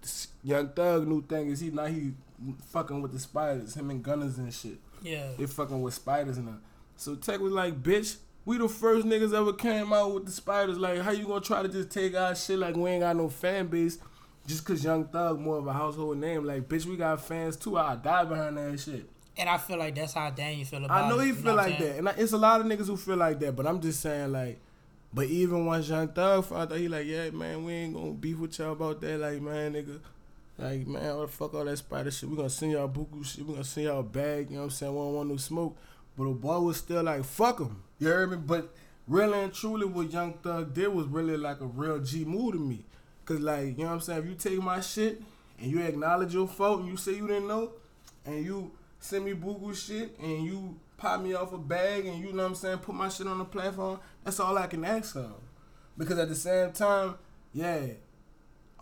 [0.44, 2.14] Young Thug new thing is he now he
[2.68, 4.78] fucking with the spiders, him and Gunners and shit.
[5.02, 5.30] Yeah.
[5.38, 6.60] They fucking with spiders and.
[6.96, 10.78] So Tech was like, bitch, we the first niggas ever came out with the spiders.
[10.78, 13.30] Like, how you gonna try to just take our shit like we ain't got no
[13.30, 14.00] fan base
[14.48, 16.46] just cause Young Thug more of a household name?
[16.46, 17.78] Like, bitch, we got fans too.
[17.78, 19.08] I die behind that shit.
[19.36, 21.06] And I feel like that's how Daniel feel about it.
[21.06, 22.98] I know he you feel like that, and I, it's a lot of niggas who
[22.98, 23.56] feel like that.
[23.56, 24.60] But I'm just saying, like,
[25.14, 28.38] but even once Young Thug found out, he like, yeah, man, we ain't gonna beef
[28.38, 29.20] with y'all about that.
[29.20, 30.00] Like, man, nigga,
[30.58, 32.30] like, man, what the fuck all that spider shit?
[32.30, 33.46] We gonna send y'all buku shit.
[33.46, 34.50] We gonna send y'all bag.
[34.50, 34.94] You know what I'm saying?
[34.94, 35.78] We don't want no smoke.
[36.18, 37.82] But the boy was still like, fuck him.
[38.00, 38.38] You heard me?
[38.38, 38.74] But
[39.08, 42.60] really and truly, what Young Thug did was really like a real G move to
[42.60, 42.86] me.
[43.26, 44.20] Cause like, you know what I'm saying?
[44.24, 45.22] If you take my shit
[45.60, 47.72] and you acknowledge your fault and you say you didn't know,
[48.26, 52.34] and you send me buku shit and you pop me off a bag and you
[52.34, 55.16] know what I'm saying, put my shit on the platform, that's all I can ask
[55.16, 55.42] of.
[55.98, 57.16] Because at the same time,
[57.54, 57.88] yeah,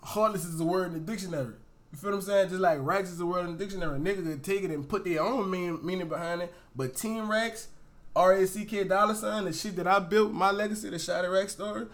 [0.02, 1.54] heartless is a word in the dictionary.
[1.92, 2.50] You feel what I'm saying?
[2.50, 4.00] Just like Rex is a word in the dictionary.
[4.00, 6.54] Niggas can take it and put their own mean, meaning behind it.
[6.76, 7.70] But Team Rex,
[8.16, 11.32] R A C K dollar sign, the shit that I built, my legacy, the Shotty
[11.32, 11.86] Rex story,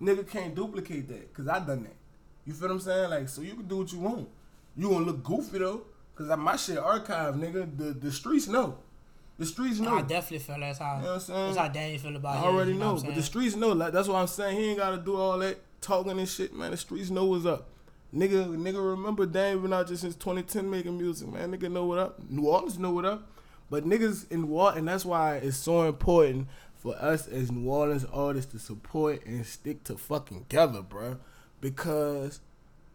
[0.00, 1.34] nigga can't duplicate that.
[1.34, 1.96] Cause I done that.
[2.44, 3.10] You feel what I'm saying?
[3.10, 4.28] Like, so you can do what you want.
[4.76, 5.82] You gonna look goofy though.
[6.14, 7.76] Cause my shit archived, nigga.
[7.76, 8.78] The the streets know.
[9.38, 9.94] The streets know.
[9.94, 11.46] I definitely feel that's how You know what I'm saying?
[11.46, 12.40] that's how Daniel feel about it.
[12.40, 13.72] I already you know, I'm but the streets know.
[13.72, 14.58] Like that's what I'm saying.
[14.58, 16.72] He ain't gotta do all that talking and shit, man.
[16.72, 17.68] The streets know what's up.
[18.14, 21.52] Nigga, nigga, remember Dan been out just since 2010 making music, man.
[21.52, 22.18] Nigga know what up.
[22.30, 23.30] New Orleans know what up.
[23.70, 27.68] But niggas in New Orleans, and that's why it's so important for us as New
[27.68, 31.18] Orleans artists to support and stick to fucking together, bro.
[31.60, 32.40] Because,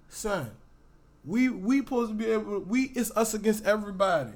[0.09, 0.51] son,
[1.23, 2.59] we we supposed to be able.
[2.61, 4.31] We it's us against everybody.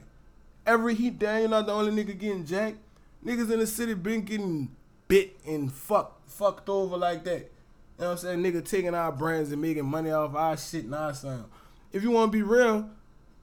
[0.67, 2.77] Every heat Daniel not the only nigga getting jacked.
[3.25, 4.75] Niggas in the city been getting
[5.07, 7.39] bit and fucked fucked over like that.
[7.39, 8.43] You know what I'm saying?
[8.43, 11.45] Nigga taking our brands and making money off our shit and our sound.
[11.93, 12.89] If you want to be real,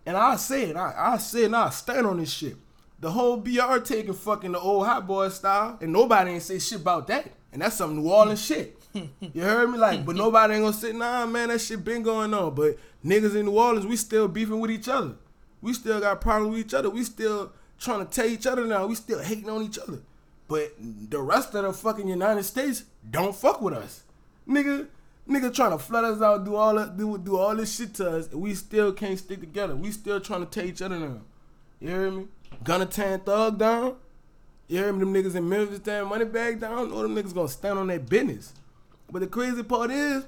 [0.04, 2.56] and I say it, I, I say it, and I stand on this shit.
[3.00, 6.80] The whole BR taking fucking the old hot boy style, and nobody ain't say shit
[6.80, 7.32] about that.
[7.52, 8.78] And that's some New Orleans shit.
[9.20, 9.78] You heard me?
[9.78, 12.54] Like, but nobody ain't gonna say, nah, man, that shit been going on.
[12.54, 15.16] But niggas in New Orleans, we still beefing with each other.
[15.64, 16.90] We still got problems with each other.
[16.90, 18.87] We still trying to tell each other now.
[18.87, 20.00] We still hating on each other.
[20.46, 24.03] But the rest of the fucking United States don't fuck with us.
[24.46, 24.88] Nigga,
[25.27, 28.29] nigga trying to flood us out, do all do, do all this shit to us,
[28.31, 29.74] and we still can't stick together.
[29.74, 31.22] We still trying to tell each other now.
[31.81, 32.27] You hear me?
[32.62, 33.96] Gonna tan thug down.
[34.68, 34.98] You hear me?
[34.98, 36.92] Them niggas in Memphis tearing Moneybagg down.
[36.92, 38.53] All them niggas gonna stand on their business.
[39.11, 40.27] But the crazy part is,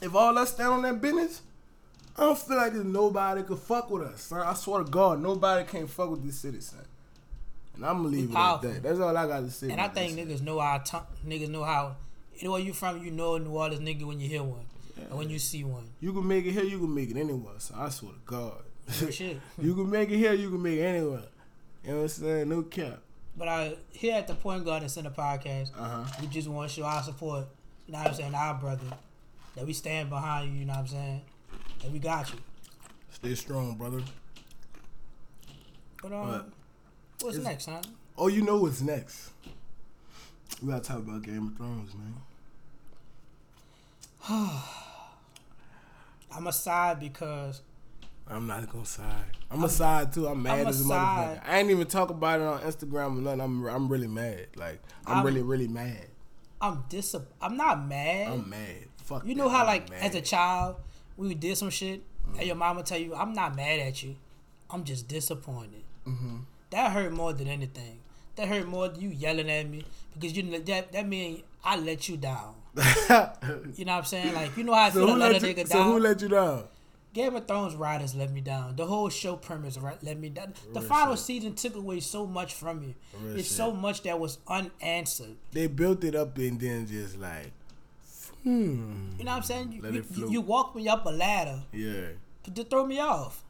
[0.00, 1.42] if all us stand on that business,
[2.16, 4.22] I don't feel like there's nobody could fuck with us.
[4.22, 4.40] Son.
[4.40, 6.84] I swear to God, nobody can't fuck with this city, son.
[7.74, 8.82] And I'm gonna leave it at that.
[8.84, 9.70] That's all I got to say.
[9.70, 11.06] And I think niggas know our tongue.
[11.26, 11.96] Niggas know how.
[12.38, 14.64] Anywhere you from, you know a New Orleans nigga when you hear one,
[14.96, 15.84] and when you see one.
[16.00, 17.54] you can make it here, you can make it anywhere.
[17.58, 19.40] So I swear to God, shit.
[19.60, 21.22] you can make it here, you can make it anywhere.
[21.84, 22.48] You know what I'm saying?
[22.48, 22.98] No cap.
[23.36, 26.04] But uh, here at the Point Guard and Center podcast, Uh huh.
[26.20, 27.46] we just want to show our support.
[27.86, 28.34] You know what I'm saying?
[28.34, 28.82] Our brother,
[29.56, 30.60] that we stand behind you.
[30.60, 31.20] You know what I'm saying?
[31.84, 32.38] And we got you.
[33.10, 34.00] Stay strong, brother.
[36.02, 36.46] But um, But
[37.20, 37.82] what's next, huh?
[38.16, 39.30] Oh, you know what's next?
[40.62, 42.14] We gotta talk about Game of Thrones, man.
[46.34, 47.60] I'm a side because
[48.26, 49.36] I'm not gonna side.
[49.50, 50.26] I'm a side too.
[50.26, 51.40] I'm mad I'm as a motherfucker.
[51.46, 53.40] I ain't even talk about it on Instagram or nothing.
[53.42, 54.46] I'm I'm really mad.
[54.56, 56.06] Like I'm, I'm- really really mad.
[56.60, 57.14] I'm dis.
[57.42, 58.28] I'm not mad.
[58.28, 58.86] I'm mad.
[59.02, 59.26] Fuck.
[59.26, 59.38] you that.
[59.38, 60.76] know how I'm like as a child
[61.16, 62.02] we did some shit,
[62.38, 64.16] and your mama tell you, "I'm not mad at you.
[64.70, 66.40] I'm just disappointed." Mhm.
[66.70, 67.98] That hurt more than anything.
[68.36, 72.08] That hurt more than you yelling at me because you that that mean I let
[72.08, 72.54] you down.
[73.76, 74.34] You know what I'm saying?
[74.34, 75.54] Like you know how I so feel who let you?
[75.54, 76.02] nigga So who down.
[76.02, 76.64] let you down?
[77.12, 78.74] Game of Thrones writers let me down.
[78.74, 80.52] The whole show premise let me down.
[80.72, 81.24] The Real final shit.
[81.24, 82.96] season took away so much from me.
[83.22, 83.56] Real it's shit.
[83.56, 85.36] so much that was unanswered.
[85.52, 87.52] They built it up and then just like,
[88.44, 89.10] hmm.
[89.18, 89.72] You know what I'm saying?
[89.72, 92.08] You, Let you, it you walk me up a ladder Yeah.
[92.54, 93.42] to, throw me off.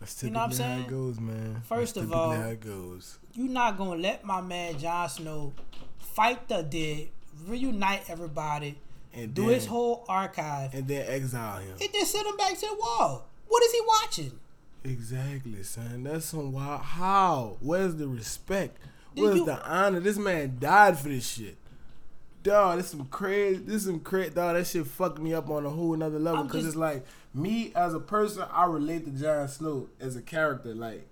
[0.00, 0.80] That's You know what I'm how saying?
[0.84, 1.62] it goes, man.
[1.64, 3.18] First That's of all- how it goes.
[3.34, 5.52] you not gonna let my man Jon Snow
[5.98, 7.08] fight the dead,
[7.46, 8.78] reunite everybody,
[9.14, 11.76] And do then, his whole archive, and then exile him.
[11.80, 13.26] and then send him back to the wall.
[13.48, 14.38] What is he watching?
[14.84, 16.04] Exactly, son.
[16.04, 16.82] That's some wild.
[16.82, 17.56] How?
[17.60, 18.76] Where's the respect?
[19.14, 19.98] Did Where's you- the honor?
[20.00, 21.56] This man died for this shit.
[22.42, 23.58] Dog, this some crazy.
[23.58, 24.30] This some crazy.
[24.30, 26.40] Dog, that shit fucked me up on a whole another level.
[26.40, 30.16] I'm Cause just- it's like me as a person, I relate to Jon Snow as
[30.16, 31.06] a character, like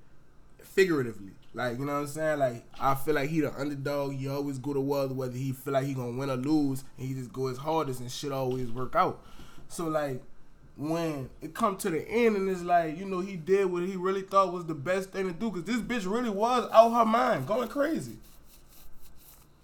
[0.62, 1.32] figuratively.
[1.54, 2.38] Like you know what I'm saying?
[2.38, 4.12] Like I feel like he the underdog.
[4.14, 7.08] He always go to war, whether he feel like he gonna win or lose, and
[7.08, 9.20] he just go his hardest, and shit always work out.
[9.68, 10.22] So like
[10.76, 13.96] when it come to the end and it's like, you know, he did what he
[13.96, 17.04] really thought was the best thing to do because this bitch really was out her
[17.06, 18.18] mind, going crazy.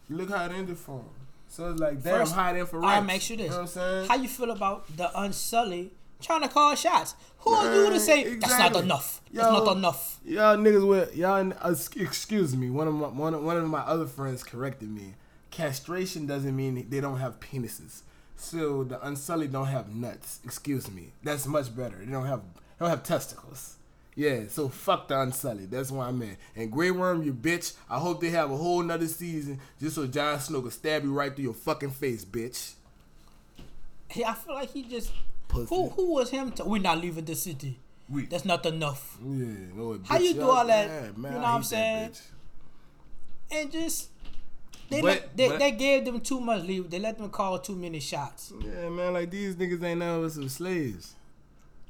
[0.09, 1.05] Look how it ended for him.
[1.53, 3.05] So it's like, damn, First, hide in for I'll right.
[3.05, 3.45] make you this.
[3.45, 4.09] You know what I'm saying?
[4.09, 7.15] How you feel about the Unsullied trying to call shots?
[7.41, 8.83] Who are you to Man, say that's not exactly.
[8.85, 9.21] enough?
[9.31, 10.21] That's not enough.
[10.25, 11.53] Y'all niggas with y'all.
[11.61, 12.71] Uh, excuse me.
[12.71, 15.13] One of my one of, one of my other friends corrected me.
[15.51, 18.01] Castration doesn't mean they don't have penises.
[18.35, 20.41] So the unsullied don't have nuts.
[20.47, 21.13] Excuse me.
[21.23, 21.99] That's much better.
[21.99, 23.77] They don't have they don't have testicles.
[24.15, 25.71] Yeah, so fuck the unsullied.
[25.71, 26.37] That's why I'm in.
[26.55, 27.75] And Grey Worm, you bitch.
[27.89, 31.15] I hope they have a whole nother season just so Jon Snow can stab you
[31.15, 32.73] right through your fucking face, bitch.
[34.09, 35.13] Hey, I feel like he just
[35.49, 35.75] Pussy.
[35.75, 37.79] who who was him to we're not leaving the city.
[38.09, 38.27] We.
[38.27, 39.17] That's not enough.
[39.25, 40.89] Yeah, no, How you do y'all- all that?
[40.89, 42.11] Yeah, You know what I'm saying?
[42.11, 42.21] bitch.
[43.51, 44.09] And just
[44.91, 46.91] they But- let, they, but- they gave them too much leave.
[46.91, 48.53] They let them call too many shots.
[48.63, 51.15] Yeah, man, like these niggas ain't never some slaves.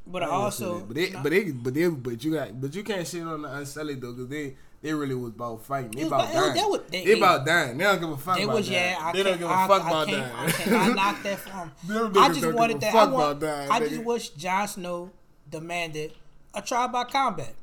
[0.06, 2.82] But I also, but they, you but they, but they, but you got, but you
[2.82, 5.92] can't shit on the unsullied though, cause they, they really was about fighting.
[5.92, 6.54] They about about- dying.
[6.54, 7.78] they was- they, they- about dying.
[7.78, 8.80] They don't give a fuck They about was dying.
[8.80, 8.98] yeah.
[9.00, 10.46] I they can't, don't give a I, fuck I about can't, dying.
[10.48, 11.72] I cannot knock that from.
[12.18, 12.92] I just don't wanted give a that.
[12.92, 15.10] fuck I, want, about dying, I just wish Jon Snow
[15.50, 16.12] demanded
[16.54, 17.54] a trial by combat.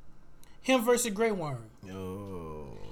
[0.62, 1.63] Him versus Grey Worm.
[1.86, 2.28] Yo.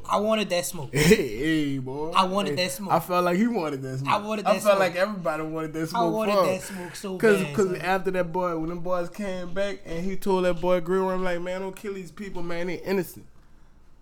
[0.10, 0.90] I wanted that smoke.
[0.94, 1.38] Hey,
[1.74, 2.12] hey, boy.
[2.12, 2.92] I wanted Hey, that smoke.
[2.94, 4.14] I felt like he wanted that smoke.
[4.14, 4.56] I wanted that smoke.
[4.58, 4.80] I felt smoke.
[4.80, 6.02] like everybody wanted that smoke.
[6.02, 7.56] I wanted from that smoke so Cause, bad.
[7.56, 11.00] cause after that boy, when them boys came back and he told that boy Grey
[11.00, 13.26] Worm like, man, don't kill these people, man, they innocent.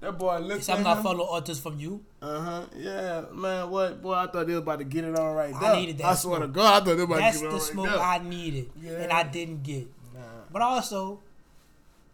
[0.02, 1.04] That boy looked at I'm not him.
[1.04, 2.04] following orders from you.
[2.22, 2.62] Uh huh.
[2.78, 3.70] Yeah, man.
[3.70, 4.02] What?
[4.02, 6.14] Boy, I thought they was about to get it on right I needed that I
[6.16, 6.48] swear to.
[6.48, 7.60] God, I thought they were about That's to get it all right.
[7.60, 8.92] That's the smoke right I needed, Yeah.
[8.92, 9.88] and I didn't get.
[10.14, 10.20] Nah.
[10.52, 11.22] But also,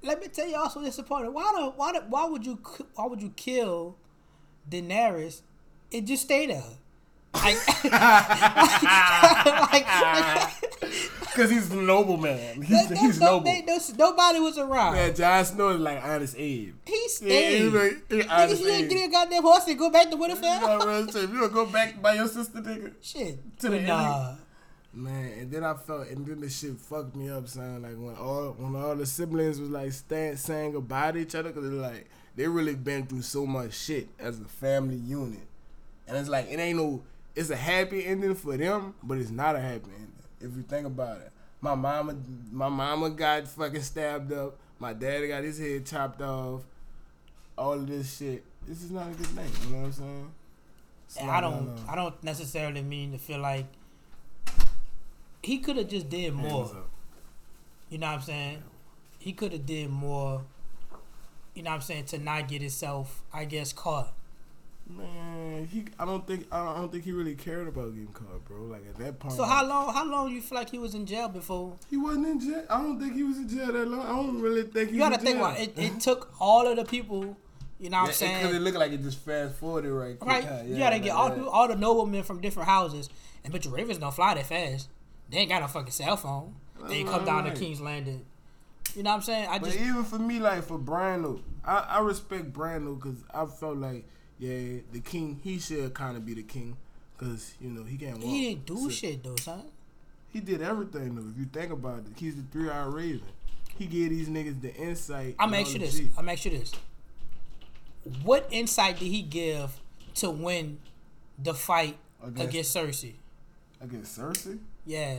[0.03, 1.29] let me tell you also disappointed.
[1.31, 2.59] Why the why the, why would you
[2.95, 3.95] why would you kill
[4.69, 5.41] Daenerys
[5.93, 6.63] and just stay there?
[7.33, 9.85] like, like,
[11.33, 12.61] Cause he's a noble man.
[12.61, 13.45] He's, That- he's that- noble.
[13.45, 14.97] they- those- nobody was around.
[14.97, 16.73] Yeah, Jon Snow is like honest Abe.
[16.85, 17.57] He Yeah, stayed.
[17.59, 18.89] he like- he Nigga, you ain't Abe.
[18.89, 20.59] get a goddamn horse and go back to Winterfell.
[20.61, 21.23] You know real shit.
[21.23, 22.93] If you go back by your sister, nigga.
[23.01, 23.59] Shit.
[23.59, 24.35] To the nah.
[24.93, 27.81] Man, and then I felt, and then the shit fucked me up, son.
[27.81, 31.51] Like when all when all the siblings was like stand, saying goodbye to each other,
[31.51, 35.47] cause they're like they really been through so much shit as a family unit,
[36.07, 37.03] and it's like it ain't no,
[37.35, 40.85] it's a happy ending for them, but it's not a happy ending if you think
[40.85, 41.31] about it.
[41.61, 42.15] My mama,
[42.51, 44.57] my mama got fucking stabbed up.
[44.79, 46.63] My daddy got his head chopped off.
[47.57, 48.43] All of this shit.
[48.67, 49.51] This is not a good thing.
[49.63, 50.31] You know what I'm saying?
[51.05, 51.79] It's And I don't.
[51.87, 53.67] I don't necessarily mean to feel like
[55.43, 56.71] he could have just did more.
[57.89, 58.63] You know what I'm saying?
[59.19, 60.43] He could have did more.
[61.53, 64.13] You know what I'm saying to not get himself, I guess, caught.
[64.87, 65.85] Man, he.
[65.99, 66.47] I don't think.
[66.51, 68.63] I don't, I don't think he really cared about getting caught, bro.
[68.63, 69.35] Like at that point.
[69.35, 69.93] So how long?
[69.93, 71.77] How long you feel like he was in jail before?
[71.89, 72.65] He wasn't in jail.
[72.69, 74.01] I don't think he was in jail that long.
[74.01, 75.77] I don't really think he You gotta think about it.
[75.77, 77.37] It took all of the people.
[77.79, 78.41] You know what I'm saying?
[78.41, 80.31] Because it looked like it just fast forwarded right quick.
[80.31, 80.43] Right?
[80.43, 80.61] huh?
[80.65, 81.47] you gotta like get all that.
[81.47, 83.09] all the noblemen from different houses.
[83.43, 84.87] And but your ravens don't fly that fast.
[85.31, 86.55] They ain't got no fucking cell phone.
[86.87, 88.25] They come down to King's Landing.
[88.95, 89.47] You know what I'm saying?
[89.49, 93.45] I But just even for me, like for Brando, I, I respect Brando because I
[93.45, 94.03] felt like,
[94.39, 96.75] yeah, the king, he should kind of be the king
[97.17, 98.25] because, you know, he can't walk.
[98.25, 99.63] he didn't do So- shit though, son.
[100.33, 101.29] He did everything, though.
[101.29, 103.21] If you think about it, he's the three eyed raven.
[103.77, 105.35] He gave these niggas the insight.
[105.39, 105.97] I'm ask you this.
[105.97, 106.07] shit.
[106.17, 106.71] I'm ask you this.
[108.23, 109.79] What insight did he give
[110.15, 110.79] to win
[111.37, 113.13] the fight Against- against Cersei?
[113.81, 114.59] Against Cersei?
[114.85, 115.15] Yeah,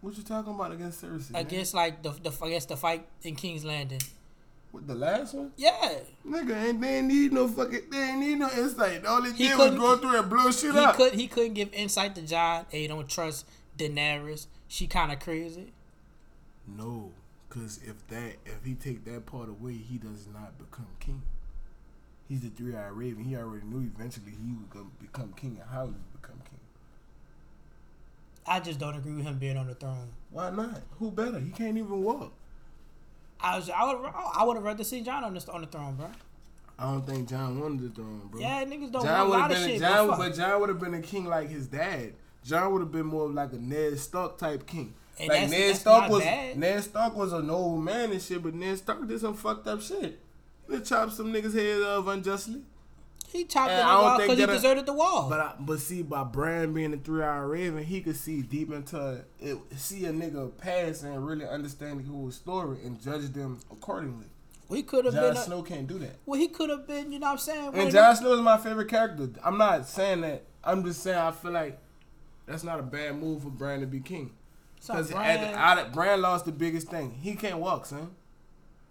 [0.00, 1.32] What you talking about against Cersei?
[1.32, 1.42] man?
[1.42, 4.00] against like the the against the fight in King's Landing.
[4.72, 5.52] What, the last one?
[5.56, 5.94] Yeah,
[6.26, 9.04] Nigga, and they ain't need no fucking, they ain't need no insight.
[9.06, 10.96] All they He did was go through and blow shit he up.
[10.96, 12.66] could he couldn't give insight to Jon.
[12.68, 13.46] Hey, don't trust
[13.78, 14.46] Daenerys.
[14.68, 15.72] She kind of crazy.
[16.66, 17.12] No,
[17.48, 21.22] cause if that, if he take that part away, he does not become king.
[22.28, 23.24] He's the three eyed raven.
[23.24, 26.58] He already knew eventually he was gonna become king of how he would become king.
[28.46, 30.08] I just don't agree with him being on the throne.
[30.30, 30.80] Why not?
[30.98, 31.38] Who better?
[31.40, 32.32] He can't even walk.
[33.40, 35.96] I was I would I would have rather see Jon on the on the throne,
[35.96, 36.08] bro.
[36.78, 38.40] I don't think Jon wanted the throne, bro.
[38.40, 39.68] Yeah, niggas don't Jon want a would lot have of been.
[39.68, 39.80] shit.
[39.80, 40.34] Jon, but but.
[40.34, 42.12] Jon would have been a king like his dad.
[42.44, 44.94] Jon would have been more of like a Ned Stark type king.
[45.18, 46.58] And like that's- Ned that's Stark was bad.
[46.58, 49.80] Ned Stark was an old man and shit, but Ned Stark did some fucked up
[49.80, 50.18] shit.
[50.70, 52.62] He chopped some niggas' heads off unjustly.
[53.36, 55.28] He chopped And it I off because he that- deserted the wall.
[55.28, 58.72] But I, but see, by Bran being a three eyed raven, he could see deep
[58.72, 63.60] into it, see a nigga past and really understand the whole story and judge them
[63.70, 64.26] accordingly.
[64.68, 65.36] we could have Jon been.
[65.36, 66.16] A, Snow can't do that.
[66.26, 67.12] well, he could have been.
[67.12, 67.66] You know what I'm saying?
[67.66, 69.28] one And Jon Snow is my favorite character.
[69.44, 70.44] I'm not saying that.
[70.64, 71.78] I'm just saying I feel like
[72.46, 74.32] that's not a bad move for Bran to be king.
[74.80, 77.12] So Because Bran- out of, Bran lost the biggest thing.
[77.20, 78.10] He can't walk, son.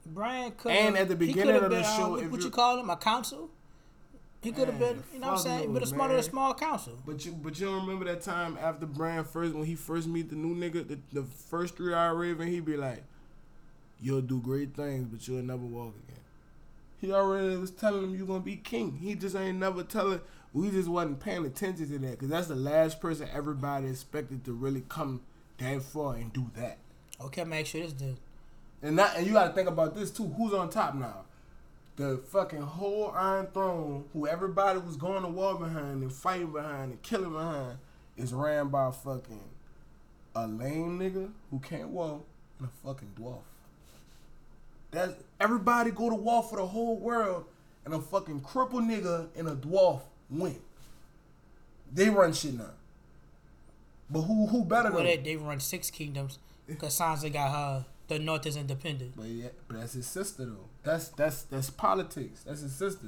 [0.05, 2.79] Bran could And at the beginning of the been, show, um, what you- you call
[2.79, 3.49] him, a council.
[4.45, 6.21] He could have been, you know what I'm saying, but a man.
[6.21, 6.93] small council.
[7.03, 10.29] But you but you don't remember that time after Bran first when he first meet
[10.29, 13.03] the new nigga, the, the first three eyed raven, he be like,
[13.99, 16.21] You'll do great things, but you'll never walk again.
[17.01, 18.99] He already was telling him you gonna be king.
[19.01, 20.21] He just ain't never telling
[20.53, 24.53] we just wasn't paying attention to that because that's the last person everybody expected to
[24.53, 25.21] really come
[25.57, 26.77] that far and do that.
[27.19, 28.17] Okay, make sure this dude.
[28.83, 30.27] And not, and you got to think about this too.
[30.37, 31.24] Who's on top now?
[31.97, 36.91] The fucking whole Iron Throne, who everybody was going to war behind and fighting behind
[36.91, 37.77] and killing behind,
[38.17, 39.43] is ran by fucking
[40.35, 42.25] a lame nigga who can't walk
[42.59, 43.39] and a fucking dwarf.
[44.91, 47.45] That's everybody go to war for the whole world,
[47.85, 50.59] and a fucking crippled nigga and a dwarf win.
[51.93, 52.71] They run shit now.
[54.09, 55.05] But who who better Well, than?
[55.05, 57.85] they, they run six kingdoms because Sansa got her.
[58.07, 59.13] The North is independent.
[59.15, 60.69] But yeah, but that's his sister though.
[60.85, 62.43] That's that's that's politics.
[62.43, 63.07] That's his sister.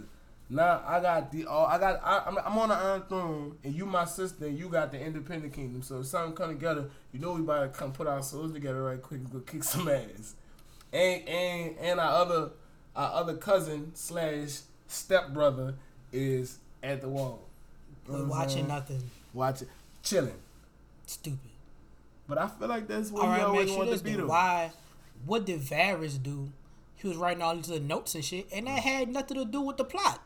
[0.50, 3.76] Now I got the oh I got I, I'm, I'm on the Iron Throne and
[3.76, 5.82] you my sister and you got the Independent Kingdom.
[5.84, 8.84] So if something come together, you know we about to come put our souls together
[8.84, 10.36] right quick and go kick some ass.
[10.94, 12.52] And and and our other
[12.96, 15.76] our other cousin slash stepbrother
[16.12, 17.48] is at the wall.
[18.08, 19.12] You know But what I'm watching nothing.
[19.34, 19.68] watching,
[20.04, 20.40] chilling.
[21.06, 21.40] Stupid.
[22.28, 24.28] But I feel like that's what All right, always sure this to be though.
[24.28, 24.72] Why?
[25.26, 26.50] What did Varys do?
[26.98, 29.62] He was writing all these little notes and shit, and that had nothing to do
[29.62, 30.22] with the plot.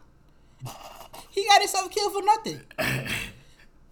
[1.29, 2.61] He got himself killed for nothing.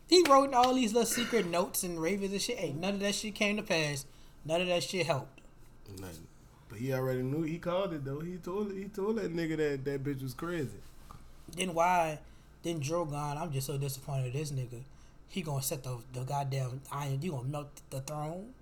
[0.07, 2.57] he wrote all these little secret notes and ravens and shit.
[2.57, 4.05] Hey, none of that shit came to pass.
[4.45, 5.41] None of that shit helped.
[5.99, 6.27] Nothing.
[6.69, 7.43] But he already knew.
[7.43, 8.19] He called it though.
[8.19, 10.79] He told he told that nigga that that bitch was crazy.
[11.55, 12.19] Then why
[12.63, 14.83] Then Drogon, I'm just so disappointed in this nigga.
[15.27, 17.21] He gonna set the the goddamn iron.
[17.21, 18.53] You gonna melt the throne.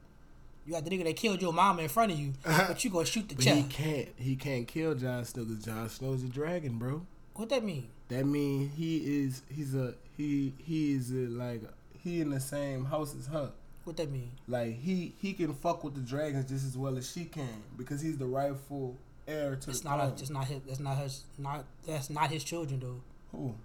[0.68, 3.06] You got the nigga that killed your mama in front of you, but you gonna
[3.06, 4.10] shoot the But he can't.
[4.18, 7.06] He can't kill Jon Snow because Jon Snow's a dragon, bro.
[7.36, 7.88] What that mean?
[8.10, 9.44] That mean he is.
[9.50, 9.94] He's a.
[10.18, 10.54] He.
[10.58, 11.62] He is a, like.
[12.04, 13.52] He in the same house as her.
[13.86, 14.32] What that mean?
[14.46, 15.14] Like he.
[15.22, 18.26] He can fuck with the dragons just as well as she can because he's the
[18.26, 20.00] rightful heir to It's the not.
[20.00, 20.14] throne.
[20.20, 20.62] It's not his.
[20.68, 21.24] That's not his.
[21.38, 21.64] Not.
[21.86, 23.02] That's not his children though.
[23.32, 23.56] Who?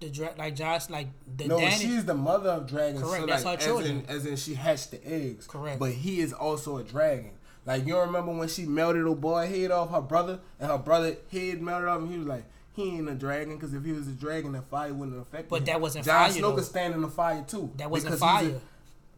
[0.00, 1.70] The dra- like Josh, like the No, Dany.
[1.80, 3.02] she's the mother of dragons.
[3.02, 4.04] Correct, So that's like, her children.
[4.08, 5.46] As in, as in, she hatched the eggs.
[5.46, 5.78] Correct.
[5.78, 7.30] But he is also a dragon.
[7.64, 11.16] Like you remember when she melted a boy head off her brother, and her brother
[11.32, 14.06] head melted off, and he was like, he ain't a dragon because if he was
[14.08, 15.64] a dragon, the fire wouldn't affect But him.
[15.64, 16.56] But that wasn't Jon fire, Snow though.
[16.56, 17.70] could stand in the fire too.
[17.76, 18.48] That wasn't fire.
[18.50, 18.60] a-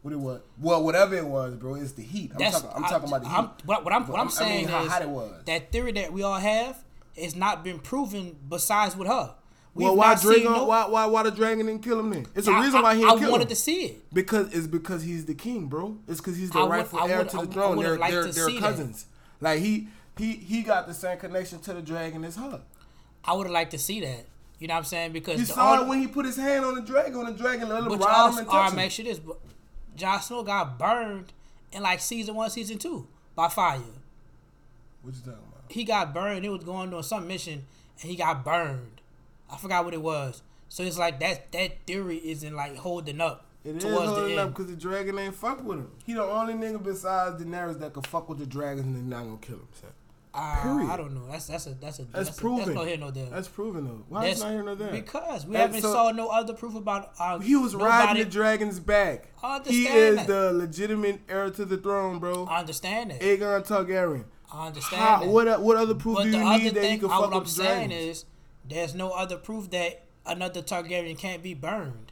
[0.03, 0.41] what it was?
[0.61, 2.31] Well, whatever it was, bro, it's the heat.
[2.35, 3.35] I'm, talking, I'm talking about the heat.
[3.35, 4.07] I'm, what, what I'm.
[4.07, 5.43] What I'm I saying mean, how is hot it was.
[5.45, 6.77] that theory that we all have
[7.17, 8.37] has not been proven.
[8.47, 9.33] Besides with her.
[9.85, 10.43] Well, why dragon?
[10.45, 12.25] no- why, why, why the dragon didn't kill him then?
[12.35, 13.49] It's a I- reason why he I didn't kill wanted him.
[13.49, 14.13] to see it.
[14.13, 15.97] Because it's because he's the king, bro.
[16.07, 17.79] It's because he's the I rightful I heir to the would- I throne.
[17.79, 18.61] They're they're, to they're see that.
[18.61, 19.05] cousins.
[19.41, 22.61] Like he he he got the same connection to the dragon as her.
[23.23, 24.25] I would have liked to see that.
[24.59, 25.11] You know what I'm saying?
[25.11, 27.15] Because You saw only- it when he put his hand on the dragon.
[27.19, 28.75] On the dragon, let him But ride y'all, him and touch right, him.
[28.75, 29.19] make sure this.
[29.19, 29.37] But
[29.95, 31.33] Jon Snow got burned
[31.71, 33.79] in like season one, season two by fire.
[35.03, 35.43] What you talking about?
[35.69, 36.43] He got burned.
[36.43, 37.65] He was going on some mission
[38.01, 38.96] and he got burned.
[39.49, 40.41] I forgot what it was.
[40.69, 41.51] So it's like that.
[41.53, 45.35] That theory isn't like holding up It is towards holding up because the dragon ain't
[45.35, 45.91] fuck with him.
[46.05, 49.25] He the only nigga besides Daenerys that can fuck with the dragons and they're not
[49.25, 49.67] gonna kill him.
[49.79, 49.89] Son.
[50.33, 50.89] Uh, period.
[50.91, 51.25] I don't know.
[51.31, 52.63] That's that's a that's a That's, that's proven.
[52.63, 53.29] A, that's no here no there.
[53.29, 54.03] That's proven though.
[54.09, 54.91] Why That's is not here no there?
[54.91, 57.11] Because we And haven't so- saw no other proof about.
[57.17, 59.29] Uh, He was nobody, riding the dragon's back.
[59.41, 60.27] I understand He is that.
[60.27, 62.45] the legitimate heir to the throne, bro.
[62.45, 63.21] I understand that.
[63.21, 64.25] Aegon Targaryen.
[64.51, 65.29] I understand How, that.
[65.29, 66.43] what what other proof But do you need
[66.75, 68.17] that he thing, can uh, fuck what I'm with the saying dragons?
[68.17, 68.25] is,
[68.69, 72.11] there's no other proof that another Targaryen can't be burned.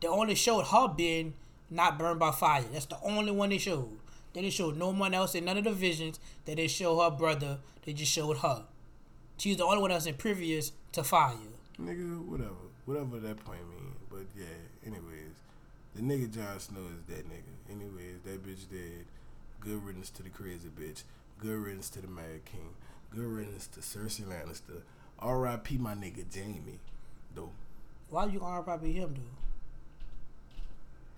[0.00, 1.34] They only showed her being
[1.70, 2.64] not burned by fire.
[2.72, 3.98] That's the only one they showed.
[4.32, 6.18] They didn't show no one else in none of the visions.
[6.44, 7.58] They didn't show her brother.
[7.84, 8.64] They just showed her.
[9.36, 11.34] She's the only one that's impervious to fire.
[11.80, 12.50] Nigga, whatever.
[12.86, 13.94] Whatever that point mean.
[14.10, 14.46] But yeah,
[14.86, 15.36] anyways.
[15.94, 17.70] The nigga Jon Snow is that nigga.
[17.70, 19.04] Anyways, that bitch dead.
[19.60, 21.02] Good riddance to the crazy bitch.
[21.38, 22.70] Good riddance to the Mad King.
[23.14, 24.82] Good riddance to Cersei Lannister.
[25.22, 25.78] R.I.P.
[25.78, 26.78] my nigga Jaime.
[27.34, 27.50] Though.
[28.10, 29.20] Why you gonna probably him though?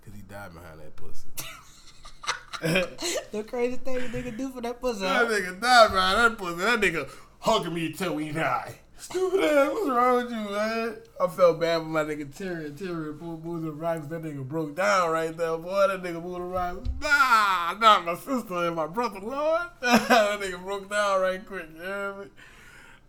[0.05, 1.29] Cause he died behind that pussy.
[3.33, 5.01] The crazy thing a nigga do for that pussy.
[5.01, 6.61] That nigga died behind that pussy.
[6.61, 8.77] That nigga hugging me till we die.
[8.97, 10.97] Stupid ass, what's wrong with you, man?
[11.21, 12.73] I felt bad for my nigga Tyrion.
[12.75, 14.07] Tyrion pulled moved the rocks.
[14.07, 15.89] That nigga broke down right there, boy.
[15.89, 16.89] That nigga the rocks.
[17.03, 19.63] Nah, not my sister and my brother, Lord.
[19.81, 22.27] that nigga broke down right quick, you hear me?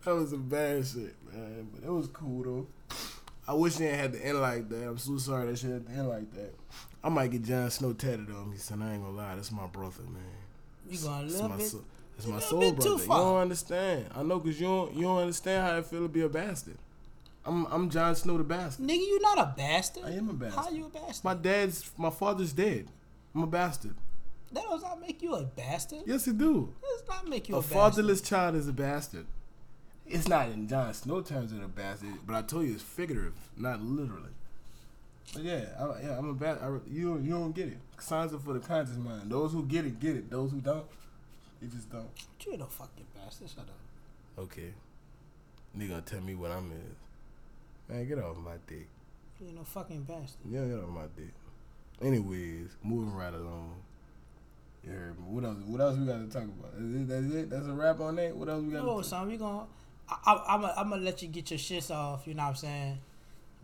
[0.06, 1.68] That was shit, man.
[1.74, 2.66] But it was cool, though.
[3.48, 4.88] I wish it ain't had to end like that.
[4.88, 6.54] I'm so sorry that shit had to end like that.
[7.02, 8.82] I might get Jon Snow tatted on me, son.
[8.82, 9.34] I ain't gonna lie.
[9.34, 10.22] That's my brother, man.
[10.88, 11.66] You going a It's little my bit.
[11.66, 11.84] soul.
[12.16, 12.90] It's my soul brother.
[13.02, 14.06] You don't understand.
[14.14, 16.78] I know because you don't you don't understand how I feel to be a bastard.
[17.44, 18.86] I'm I'm Jon Snow the bastard.
[18.86, 20.04] Nigga, you not a bastard.
[20.04, 20.64] I am a bastard.
[20.64, 21.24] How you a bastard?
[21.24, 22.86] My dad's my father's dead.
[23.34, 23.94] I'm a bastard.
[24.52, 26.00] that does not make you a bastard.
[26.06, 26.72] Yes, it do.
[26.80, 27.76] That does not make you a, A bastard.
[27.76, 29.26] fatherless child is a bastard.
[30.08, 33.34] It's not in Jon Snow terms of a bastard, but I told you it's figurative,
[33.56, 34.30] not literally.
[35.32, 36.58] But yeah, I, yeah, I'm a bad.
[36.62, 37.78] I, you you don't get it.
[37.98, 39.30] Signs are for the conscious mind.
[39.30, 40.30] Those who get it get it.
[40.30, 40.86] Those who don't,
[41.60, 42.08] they just don't.
[42.44, 43.48] You ain't no fucking bastard.
[43.48, 44.44] Shut up.
[44.44, 44.72] Okay.
[45.76, 47.88] Nigga gonna tell me what I'm is.
[47.88, 48.86] Man, get off my dick.
[49.40, 50.38] You ain't no fucking bastard.
[50.48, 51.32] Yeah, get off my dick.
[52.00, 53.74] Anyways, moving right along.
[54.84, 55.24] You heard me.
[55.28, 55.58] What else?
[55.66, 56.72] What else we got to talk about?
[56.78, 57.50] Is it, that's it.
[57.50, 58.36] That's a wrap on that.
[58.36, 58.84] What else we got?
[58.84, 59.66] No, oh, to son, we gonna.
[60.08, 62.26] I, I, I'm gonna I'm gonna let you get your shits off.
[62.26, 62.98] You know what I'm saying?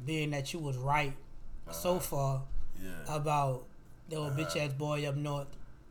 [0.04, 1.14] Being that you was right
[1.70, 2.42] so far
[2.82, 3.14] Yeah.
[3.16, 3.64] about
[4.08, 5.46] the old bitch ass boy up north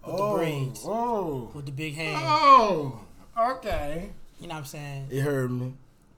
[0.06, 2.18] with the oh, braids, oh, with the big hand.
[2.22, 3.00] oh.
[3.40, 4.10] Okay.
[4.40, 5.08] You know what I'm saying?
[5.12, 5.74] You heard me.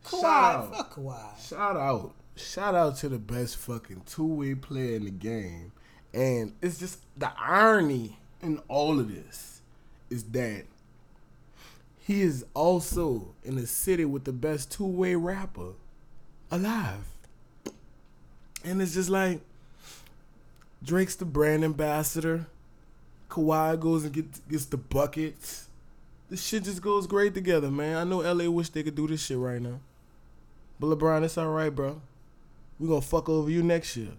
[0.06, 0.76] Kawhi, Shout out.
[0.76, 1.48] fuck Kawhi.
[1.50, 2.14] Shout out.
[2.36, 5.72] Shout out to the best fucking two way player in the game.
[6.14, 9.62] And it's just the irony in all of this
[10.10, 10.64] is that
[12.06, 15.72] he is also in the city with the best two way rapper
[16.52, 17.06] alive.
[18.66, 19.40] And it's just like
[20.84, 22.48] Drake's the brand ambassador.
[23.30, 25.70] Kawhi goes and gets, gets the buckets.
[26.30, 27.96] This shit just goes great together, man.
[27.96, 29.80] I know LA wish they could do this shit right now.
[30.82, 32.02] But LeBron, it's all right, bro.
[32.80, 34.10] We gonna fuck over you next year.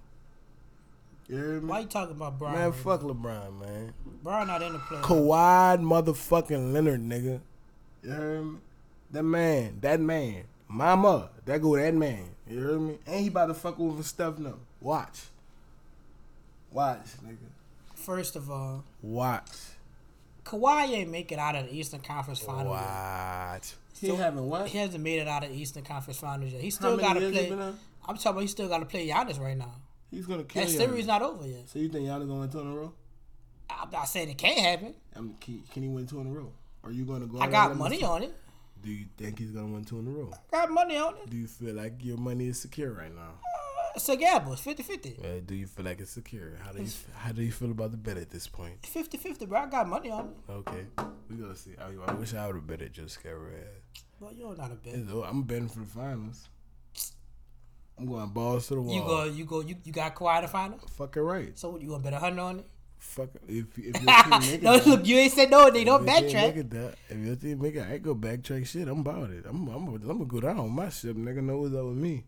[1.29, 1.69] You hear me?
[1.69, 2.57] Why you talking about Brian?
[2.57, 3.87] man, right fuck LeBron, man.
[3.87, 3.93] now?
[4.23, 4.99] Brian not in the play.
[4.99, 7.41] Kawhi motherfucking Leonard, nigga.
[8.05, 8.59] You heard me?
[9.11, 12.25] That man, that man, Mama, that go that man.
[12.49, 12.99] You heard me?
[13.07, 14.55] And he about to fuck with over stuff now.
[14.81, 15.23] Watch.
[16.73, 17.37] Watch, nigga.
[17.95, 19.51] First of all, Watch.
[20.45, 22.77] Kawhi ain't make it out of the Eastern Conference Finals.
[22.79, 22.87] yet.
[22.87, 23.73] Watch.
[23.99, 24.67] He Still- having what?
[24.69, 26.61] He hasn't made it out of the Eastern Conference Finals yet.
[26.61, 27.51] He still got to play.
[27.53, 29.73] I'm talking about he still got to play Giannis right now.
[30.11, 30.79] He's gonna kill That you.
[30.79, 31.69] series not over yet.
[31.69, 32.93] So you think Giannis gonna win two in a row?
[33.71, 34.95] I'm not saying it can't happen.
[35.17, 36.53] I'm, can, can he win two in a row?
[36.85, 37.39] Are you gonna go?
[37.39, 38.35] I got money on it.
[38.83, 40.31] Do you think he's gonna win two in a row?
[40.51, 41.31] Got money on it.
[41.31, 43.41] Do you feel like your money is secure right now?
[43.97, 44.55] It's a gamble.
[44.55, 45.25] It's 50-50.
[45.25, 46.57] Uh, do you feel like it's secure?
[46.65, 48.83] How do you how do you feel about the bet at this point?
[48.83, 49.61] 50-50, bro.
[49.61, 50.53] I got money on it.
[50.53, 50.87] Okay,
[51.31, 51.75] we gonna see.
[51.81, 53.55] I, I wish I would have bet at Joe Scary
[54.21, 54.95] Well, you're not a bet.
[54.95, 56.49] I'm betting for the finals.
[57.97, 58.95] I'm going balls to the wall.
[58.95, 60.79] You go, you go, you, you got Kawhi the final.
[60.97, 61.59] Fucking right.
[61.59, 62.67] So what, you gonna bet a hundred on it?
[63.05, 64.63] Fuck if if your team make it.
[64.63, 65.71] no, look, you ain't said no.
[65.71, 66.57] They don't team make backtrack.
[66.57, 68.89] it that- If your team make it, I go backtrack shit.
[68.89, 69.45] I'm about it.
[69.49, 71.17] I'm I'm I'm gonna go down on my ship.
[71.17, 72.25] Nigga know what's up with me.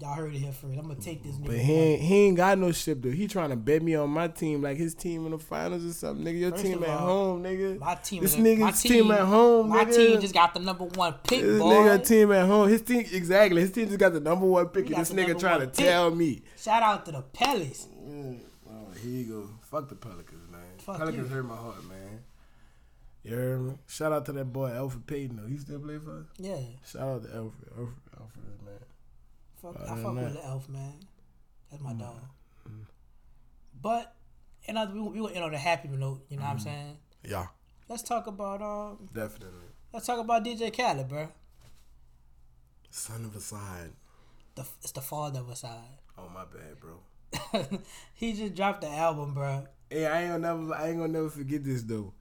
[0.00, 0.78] Y'all heard it here first.
[0.78, 1.36] I'm gonna take this.
[1.36, 3.10] But nigga he ain't, he ain't got no ship though.
[3.10, 5.92] He trying to bet me on my team like his team in the finals or
[5.92, 6.24] something.
[6.24, 7.78] Nigga, your First team at all, home, nigga.
[7.78, 8.22] My team.
[8.22, 9.94] This nigga's team, at home, My nigga.
[9.96, 11.68] team just got the number one pick, This boy.
[11.74, 12.68] nigga team at home.
[12.68, 13.60] His team exactly.
[13.60, 14.86] His team just got the number one pick.
[14.86, 15.74] And this nigga trying to pick.
[15.76, 16.42] tell me.
[16.56, 17.86] Shout out to the Pellies.
[18.02, 18.40] Mm,
[19.02, 19.48] here you go.
[19.62, 20.60] Fuck the Pelicans, man.
[20.78, 21.34] Fuck Pelicans you.
[21.36, 22.20] hurt my heart, man.
[23.24, 23.74] You heard me?
[23.86, 25.46] Shout out to that boy Elfrid Payton though.
[25.46, 26.26] He still play for us.
[26.38, 27.78] Yeah, Shout out to Elfrid.
[27.78, 28.74] Elfrid, Elfrid man.
[29.60, 30.94] fuck, I fuck with the Elf man.
[31.70, 31.86] That's Mm.
[31.86, 32.20] my dog.
[33.80, 34.14] But
[34.68, 36.24] and I, we we gonna end on a happy note.
[36.28, 36.46] You know Mm.
[36.46, 36.96] what I'm saying?
[37.24, 37.46] Yeah,
[37.88, 39.08] Let's talk about um.
[39.12, 39.68] definitely.
[39.92, 41.28] Let's talk about DJ Khaled, bro.
[42.90, 43.92] Son of Asahd.
[44.54, 45.98] The it's the father of Asahd.
[46.18, 46.98] Oh my bad, bro.
[48.14, 49.66] he just dropped the album, bro.
[49.90, 52.12] Hey, I ain't gonna never, I ain't gonna never forget this though.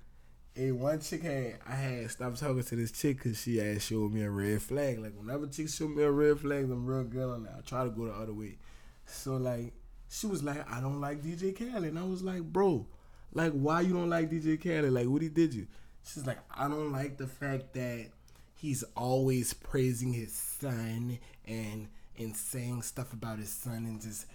[0.53, 4.11] Hey, one chick had, I had stopped talking to this chick because she had showed
[4.11, 4.99] me a red flag.
[4.99, 7.55] Like whenever chicks show me a red flag, I'm real good on that.
[7.59, 8.57] I try to go the other way.
[9.05, 9.73] So like,
[10.09, 12.85] she was like, I don't like DJ Khaled, and I was like, bro,
[13.33, 14.91] like why you don't like DJ Khaled?
[14.91, 15.67] Like what he did you?
[16.03, 18.07] She's like, I don't like the fact that
[18.55, 21.87] he's always praising his son and
[22.17, 24.25] and saying stuff about his son and just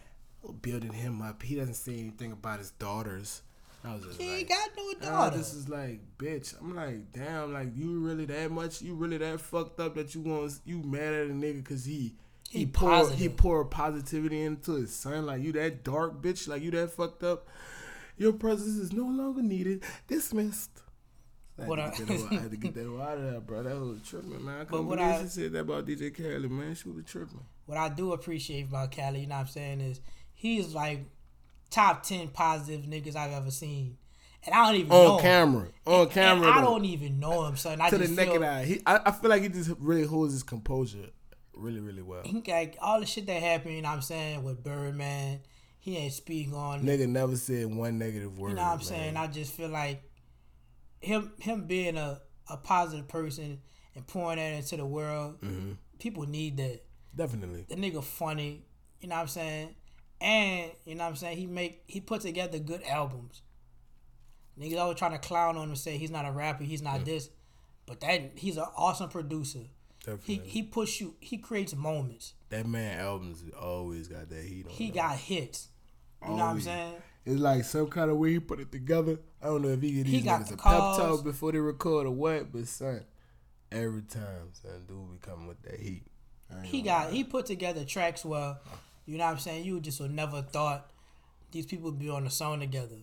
[0.52, 1.42] building him up.
[1.42, 3.42] He doesn't say anything about his daughters.
[3.84, 5.36] I was just He like, ain't got no daughter.
[5.38, 6.58] this is like, bitch.
[6.60, 8.82] I'm like, damn, like you really that much?
[8.82, 12.14] You really that fucked up that you want you mad at a nigga because he
[12.50, 13.36] he, He pour he positive.
[13.36, 15.26] pour positivity into his son?
[15.26, 16.48] Like you that dark bitch?
[16.48, 17.46] Like you that fucked up?
[18.18, 19.82] Your presence is no longer needed.
[20.08, 20.70] Dismissed.
[21.60, 23.62] I What I- I had to get that out of there, bro.
[23.62, 24.60] That was tripping, man.
[24.60, 26.74] I But what I- she said that about DJ Khaled, man.
[26.74, 27.44] She was tripping.
[27.66, 30.00] what I do appreciate about Cali, you know what I'm saying, is
[30.36, 31.00] he's like
[31.70, 33.96] top ten positive niggas I've ever seen.
[34.44, 35.22] And I don't even know On him.
[35.22, 36.48] camera, on And camera.
[36.48, 37.80] I don't even know him, son.
[37.80, 38.64] I to the just naked feel eye.
[38.64, 41.08] He, I, I feel like he just really holds his composure
[41.52, 42.22] really, really well.
[42.22, 45.40] he like all the shit that happened, you know what I'm saying, with Birdman,
[45.80, 48.50] he ain't speak on Nigga never said one negative word.
[48.50, 48.84] You know what I'm man.
[48.84, 49.16] saying?
[49.16, 50.02] I just feel like
[51.00, 53.60] him him being a, a positive person
[53.96, 55.72] and pouring that into the world, Mm-hmm.
[55.98, 56.82] people need that.
[57.16, 57.66] Definitely.
[57.68, 58.64] The nigga funny,
[59.00, 59.74] you know what I'm saying?
[60.20, 63.42] And you know what I'm saying, he make he put together good albums.
[64.58, 67.04] Niggas always trying to clown on him and say he's not a rapper, he's not
[67.04, 67.28] this.
[67.84, 69.60] But that he's an awesome producer.
[69.60, 70.48] He Definitely.
[70.48, 72.34] he push you he creates moments.
[72.50, 74.72] that man albums always got that heat on.
[74.72, 74.94] He them.
[74.96, 75.68] got hits.
[76.22, 76.94] You know what I'm saying?
[77.24, 79.18] It's like some kind of way he put it together.
[79.42, 81.58] I don't know if he get He these got niggas a pep talk before they
[81.58, 83.04] record or what, but son,
[83.70, 86.04] every time son, dude be coming with that heat.
[86.62, 88.76] He got he put together tracks where uh-huh.
[89.06, 90.90] You know what I'm saying you just would never thought
[91.52, 92.96] these people would be on the song together.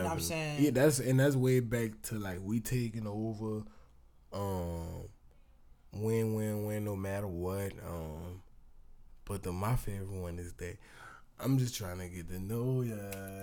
[0.00, 0.08] lie.
[0.08, 0.62] what I'm saying?
[0.62, 3.62] Yeah, that's and that's way back to like we taking over,
[4.32, 5.08] um,
[5.92, 7.72] win win win no matter what.
[7.86, 8.42] Um,
[9.24, 10.78] but the my favorite one is that
[11.40, 12.94] I'm just trying to get to know ya.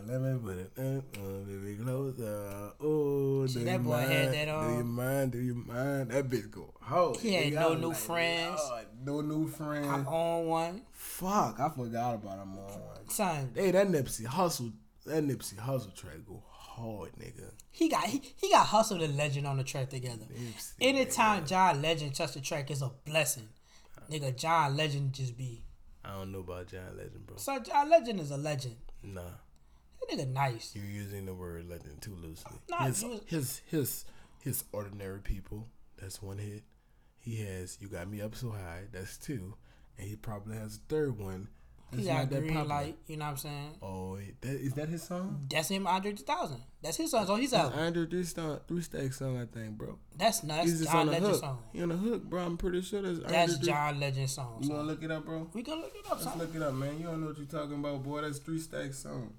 [0.08, 0.82] Let me put it uh,
[1.22, 2.72] uh, baby closer.
[2.80, 4.34] Oh, See, do that you boy had mind?
[4.34, 4.78] that Do on.
[4.78, 5.32] you mind?
[5.34, 6.10] Do you mind?
[6.12, 7.18] That bitch go hard.
[7.18, 8.62] He had no new like, friends.
[9.04, 9.88] No new friends.
[9.88, 10.82] I'm on one.
[10.94, 13.10] Fuck, I forgot about him on one.
[13.10, 14.72] Son, Hey, that Nipsey Hussle.
[15.06, 17.52] That Nipsey Hussle track go hard, nigga.
[17.72, 20.26] he got he, he got hustled and legend on the track together.
[20.34, 23.50] Nipsey, Anytime John Legend touch the track is a blessing.
[24.10, 25.64] Nigga, John Legend just be.
[26.04, 27.38] I don't know about John Legend, bro.
[27.38, 28.76] So John Legend is a legend.
[29.04, 29.22] Nah,
[30.10, 30.72] That nigga nice.
[30.76, 32.58] you're using the word legend too loosely.
[32.70, 34.06] Nah, his, you- his his
[34.44, 35.68] his ordinary people.
[36.00, 36.64] That's one hit.
[37.20, 39.54] He has "You Got Me Up So High." That's two,
[39.98, 41.50] and he probably has a third one
[41.92, 42.76] He It's got that green popular.
[42.76, 42.98] light.
[43.08, 43.72] You know what I'm saying?
[43.82, 45.46] Oh, wait, that, is that his song?
[45.50, 46.58] That's him, Andre 3000.
[46.82, 47.26] That's his song.
[47.28, 47.80] So he's That's out.
[47.80, 50.00] Andre three song, three stack song, I think, bro.
[50.18, 50.62] That's not.
[50.62, 51.40] He's That's just John on the Legend hook.
[51.42, 51.60] song.
[51.74, 52.42] He on the hook, bro.
[52.44, 54.58] I'm pretty sure that's That's Andre three- John Legend song.
[54.62, 54.76] You son.
[54.78, 55.50] wanna look it up, bro?
[55.54, 56.12] We can look it up.
[56.14, 56.38] Let's son.
[56.40, 56.98] look it up, man.
[56.98, 58.22] You don't know what you're talking about, boy.
[58.22, 59.34] That's three stack song.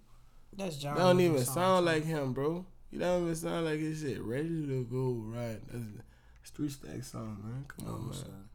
[0.55, 0.95] That's John.
[0.95, 1.85] That don't Legend even song, sound son.
[1.87, 2.67] like him, bro.
[2.91, 4.23] You don't even sound like his shit.
[4.23, 5.59] Ready to go right.
[5.73, 5.85] That's,
[6.39, 7.65] that's three stack song, man.
[7.67, 8.13] Come on, Oh, man.
[8.13, 8.49] son.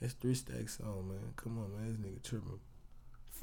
[0.00, 1.32] That's three stack song, man.
[1.36, 1.86] Come on, man.
[1.88, 2.58] This nigga tripping.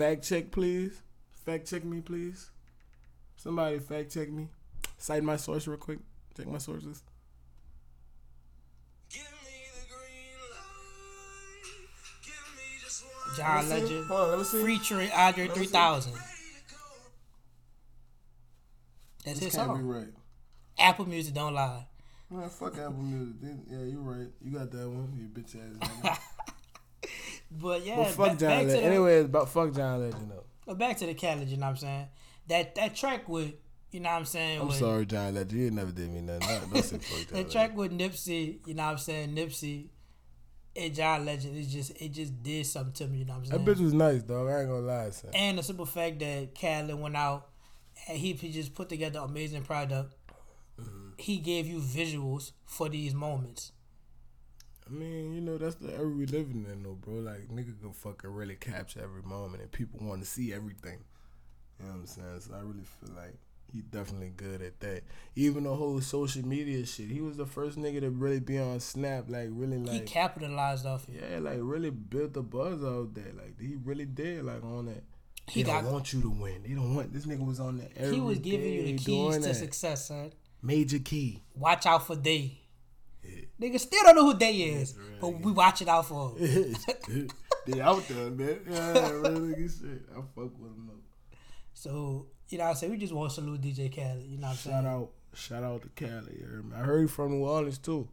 [0.02, 0.99] Fact check, please.
[1.45, 2.49] Fact check me, please.
[3.36, 4.47] Somebody fact check me.
[4.97, 5.99] Cite my source real quick.
[6.36, 7.04] Check my sources.
[13.38, 13.93] John Let me see.
[13.93, 14.66] Legend on, let me see.
[14.66, 15.70] featuring Andre Let me see.
[15.70, 16.14] 3000.
[19.24, 20.08] That's This his can't be right.
[20.80, 21.86] Apple Music don't lie.
[22.32, 23.36] Man, fuck Apple Music.
[23.70, 24.30] Yeah, you're right.
[24.41, 25.14] You got that one.
[25.16, 26.18] You bitch ass nigga.
[27.52, 28.84] But yeah, Well, fuck back, John back Legend.
[28.84, 30.43] the, Anyways, about fuck John Legend though.
[30.66, 32.08] But back to the Khaled, you know what I'm saying?
[32.47, 33.54] That that track with,
[33.91, 34.62] you know what I'm saying?
[34.62, 35.62] I'm with, sorry, John Legend.
[35.62, 36.82] You never did me nothing.
[36.82, 39.36] Fuck John That track with Nipsey, you know what I'm saying?
[39.36, 39.88] Nipsey
[40.76, 43.45] and John Legend, it just it just did something to me, you know what I'm
[43.45, 43.66] saying?
[43.66, 44.47] That bitch was nice, dog.
[44.47, 45.32] I ain't gonna lie, son.
[45.34, 47.49] and the simple fact that Khaled went out
[48.08, 50.16] and he, he just put together amazing product.
[50.80, 51.10] Mm-hmm.
[51.18, 53.74] He gave you visuals for these moments.
[54.92, 57.16] I mean, you know, that's the era we living in, though, bro.
[57.16, 61.00] Like, nigga can fucking really capture every moment, and people want to see everything.
[61.80, 62.39] You know what I'm saying?
[62.42, 63.38] So I really feel like
[63.72, 65.04] he definitely good at that.
[65.36, 68.80] Even the whole social media shit, he was the first nigga to really be on
[68.80, 71.22] Snap, like really like he capitalized off it.
[71.22, 73.32] yeah, like really built the buzz out there.
[73.34, 75.04] Like he really did, like on that.
[75.48, 76.64] He got don't want you to win.
[76.64, 77.92] They don't want this nigga was on that.
[77.96, 79.56] Every he was giving you the keys to that.
[79.56, 80.34] success, son.
[80.62, 81.42] Major key.
[81.56, 82.61] Watch out for they.
[83.62, 83.70] Yeah.
[83.70, 85.22] Niggas still don't know who they is, right.
[85.22, 86.76] but we watch it out for 'em.
[87.68, 88.59] they out there, man.
[88.70, 90.03] Yeah, really shit.
[90.12, 91.38] I fuck with them though.
[91.74, 92.91] So, you know what I'm saying?
[92.91, 94.84] We just want to salute DJ Khaled, you know what I'm saying?
[94.84, 96.38] Shout out, shout out to Cali.
[96.39, 96.76] you heard me?
[96.76, 98.07] I heard he from New Orleans too.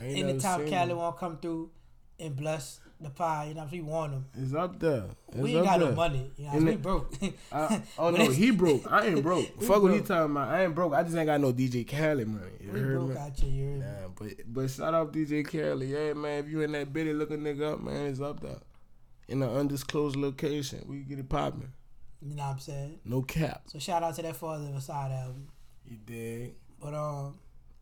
[0.00, 1.70] I Anytime Khaled to come through
[2.18, 3.86] and bless the pie, you know what I'm saying?
[3.86, 4.26] We want him.
[4.36, 5.04] It's up there.
[5.28, 5.90] It's we ain't got there.
[5.90, 6.30] no money.
[6.36, 6.64] You know And?
[6.66, 7.14] We it- broke.
[7.52, 8.90] I, oh no, he broke.
[8.90, 9.62] I ain't broke.
[9.62, 10.48] Fuck what he talking about.
[10.48, 10.92] I ain't broke.
[10.94, 12.50] I just ain't got no DJ Khaled money.
[12.60, 13.16] You we heard broke me?
[13.16, 13.66] out here, you?
[13.78, 15.88] Nah, but but shout out DJ Khaled.
[15.88, 16.44] Yeah, man.
[16.44, 18.58] If you in that bitty looking nigga up, man, it's up there.
[19.28, 21.70] In an undisclosed location, we get it popping.
[22.20, 22.98] You know what I'm saying?
[23.04, 23.62] No cap.
[23.66, 25.48] So shout out to that Father of Asahd album.
[25.84, 26.54] You dig?
[26.80, 27.38] But um,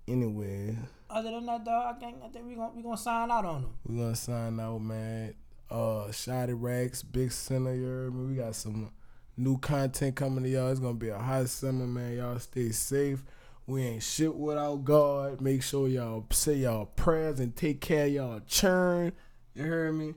[0.09, 0.77] Anyway,
[1.11, 3.63] other than that, dog, I think I think we gonna we gonna sign out on
[3.63, 3.71] him.
[3.87, 5.35] we gonna sign out, man.
[5.69, 7.75] Uh, Shotty Racks, Big Center.
[7.75, 8.27] You heard me?
[8.31, 8.93] We got some
[9.37, 10.71] new content coming to y'all.
[10.71, 12.17] It's gonna be a hot summer, man.
[12.17, 13.25] Y'all stay safe.
[13.67, 15.41] We ain't shit without God.
[15.41, 19.13] Make sure y'all say y'all prayers and take care of y'all churn.
[19.55, 20.15] You heard me?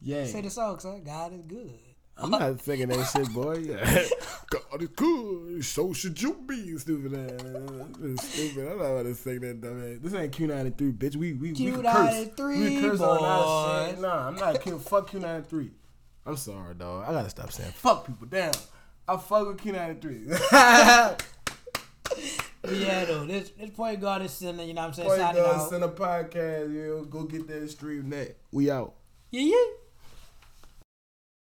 [0.00, 0.26] Yeah.
[0.26, 1.02] Say the song, son.
[1.04, 1.78] God is good.
[2.16, 3.58] I'm not singing that shit, boy.
[3.58, 4.04] Yeah.
[4.50, 5.64] God is good.
[5.64, 7.40] So should you be, stupid ass.
[8.24, 8.72] Stupid.
[8.72, 9.98] I'm not about to sing that dumb ass.
[10.02, 11.16] This ain't Q93, bitch.
[11.16, 12.14] We we we can curse.
[12.14, 13.94] Q93, we can curse on our shit.
[13.96, 14.02] boys.
[14.02, 14.78] Nah, I'm not Q.
[14.78, 15.70] Fuck Q93.
[16.26, 17.04] I'm sorry, dog.
[17.08, 18.26] I gotta stop saying fuck people.
[18.26, 18.52] Damn.
[19.08, 21.26] I fuck with Q93.
[22.68, 24.68] Yeah, though, this this point guard is sending.
[24.68, 25.34] You know what I'm saying?
[25.34, 25.70] Dog, out.
[25.70, 26.72] send a podcast.
[26.72, 28.36] You know, go get that stream net.
[28.52, 28.94] We out.
[29.30, 29.56] Yeah, yeah.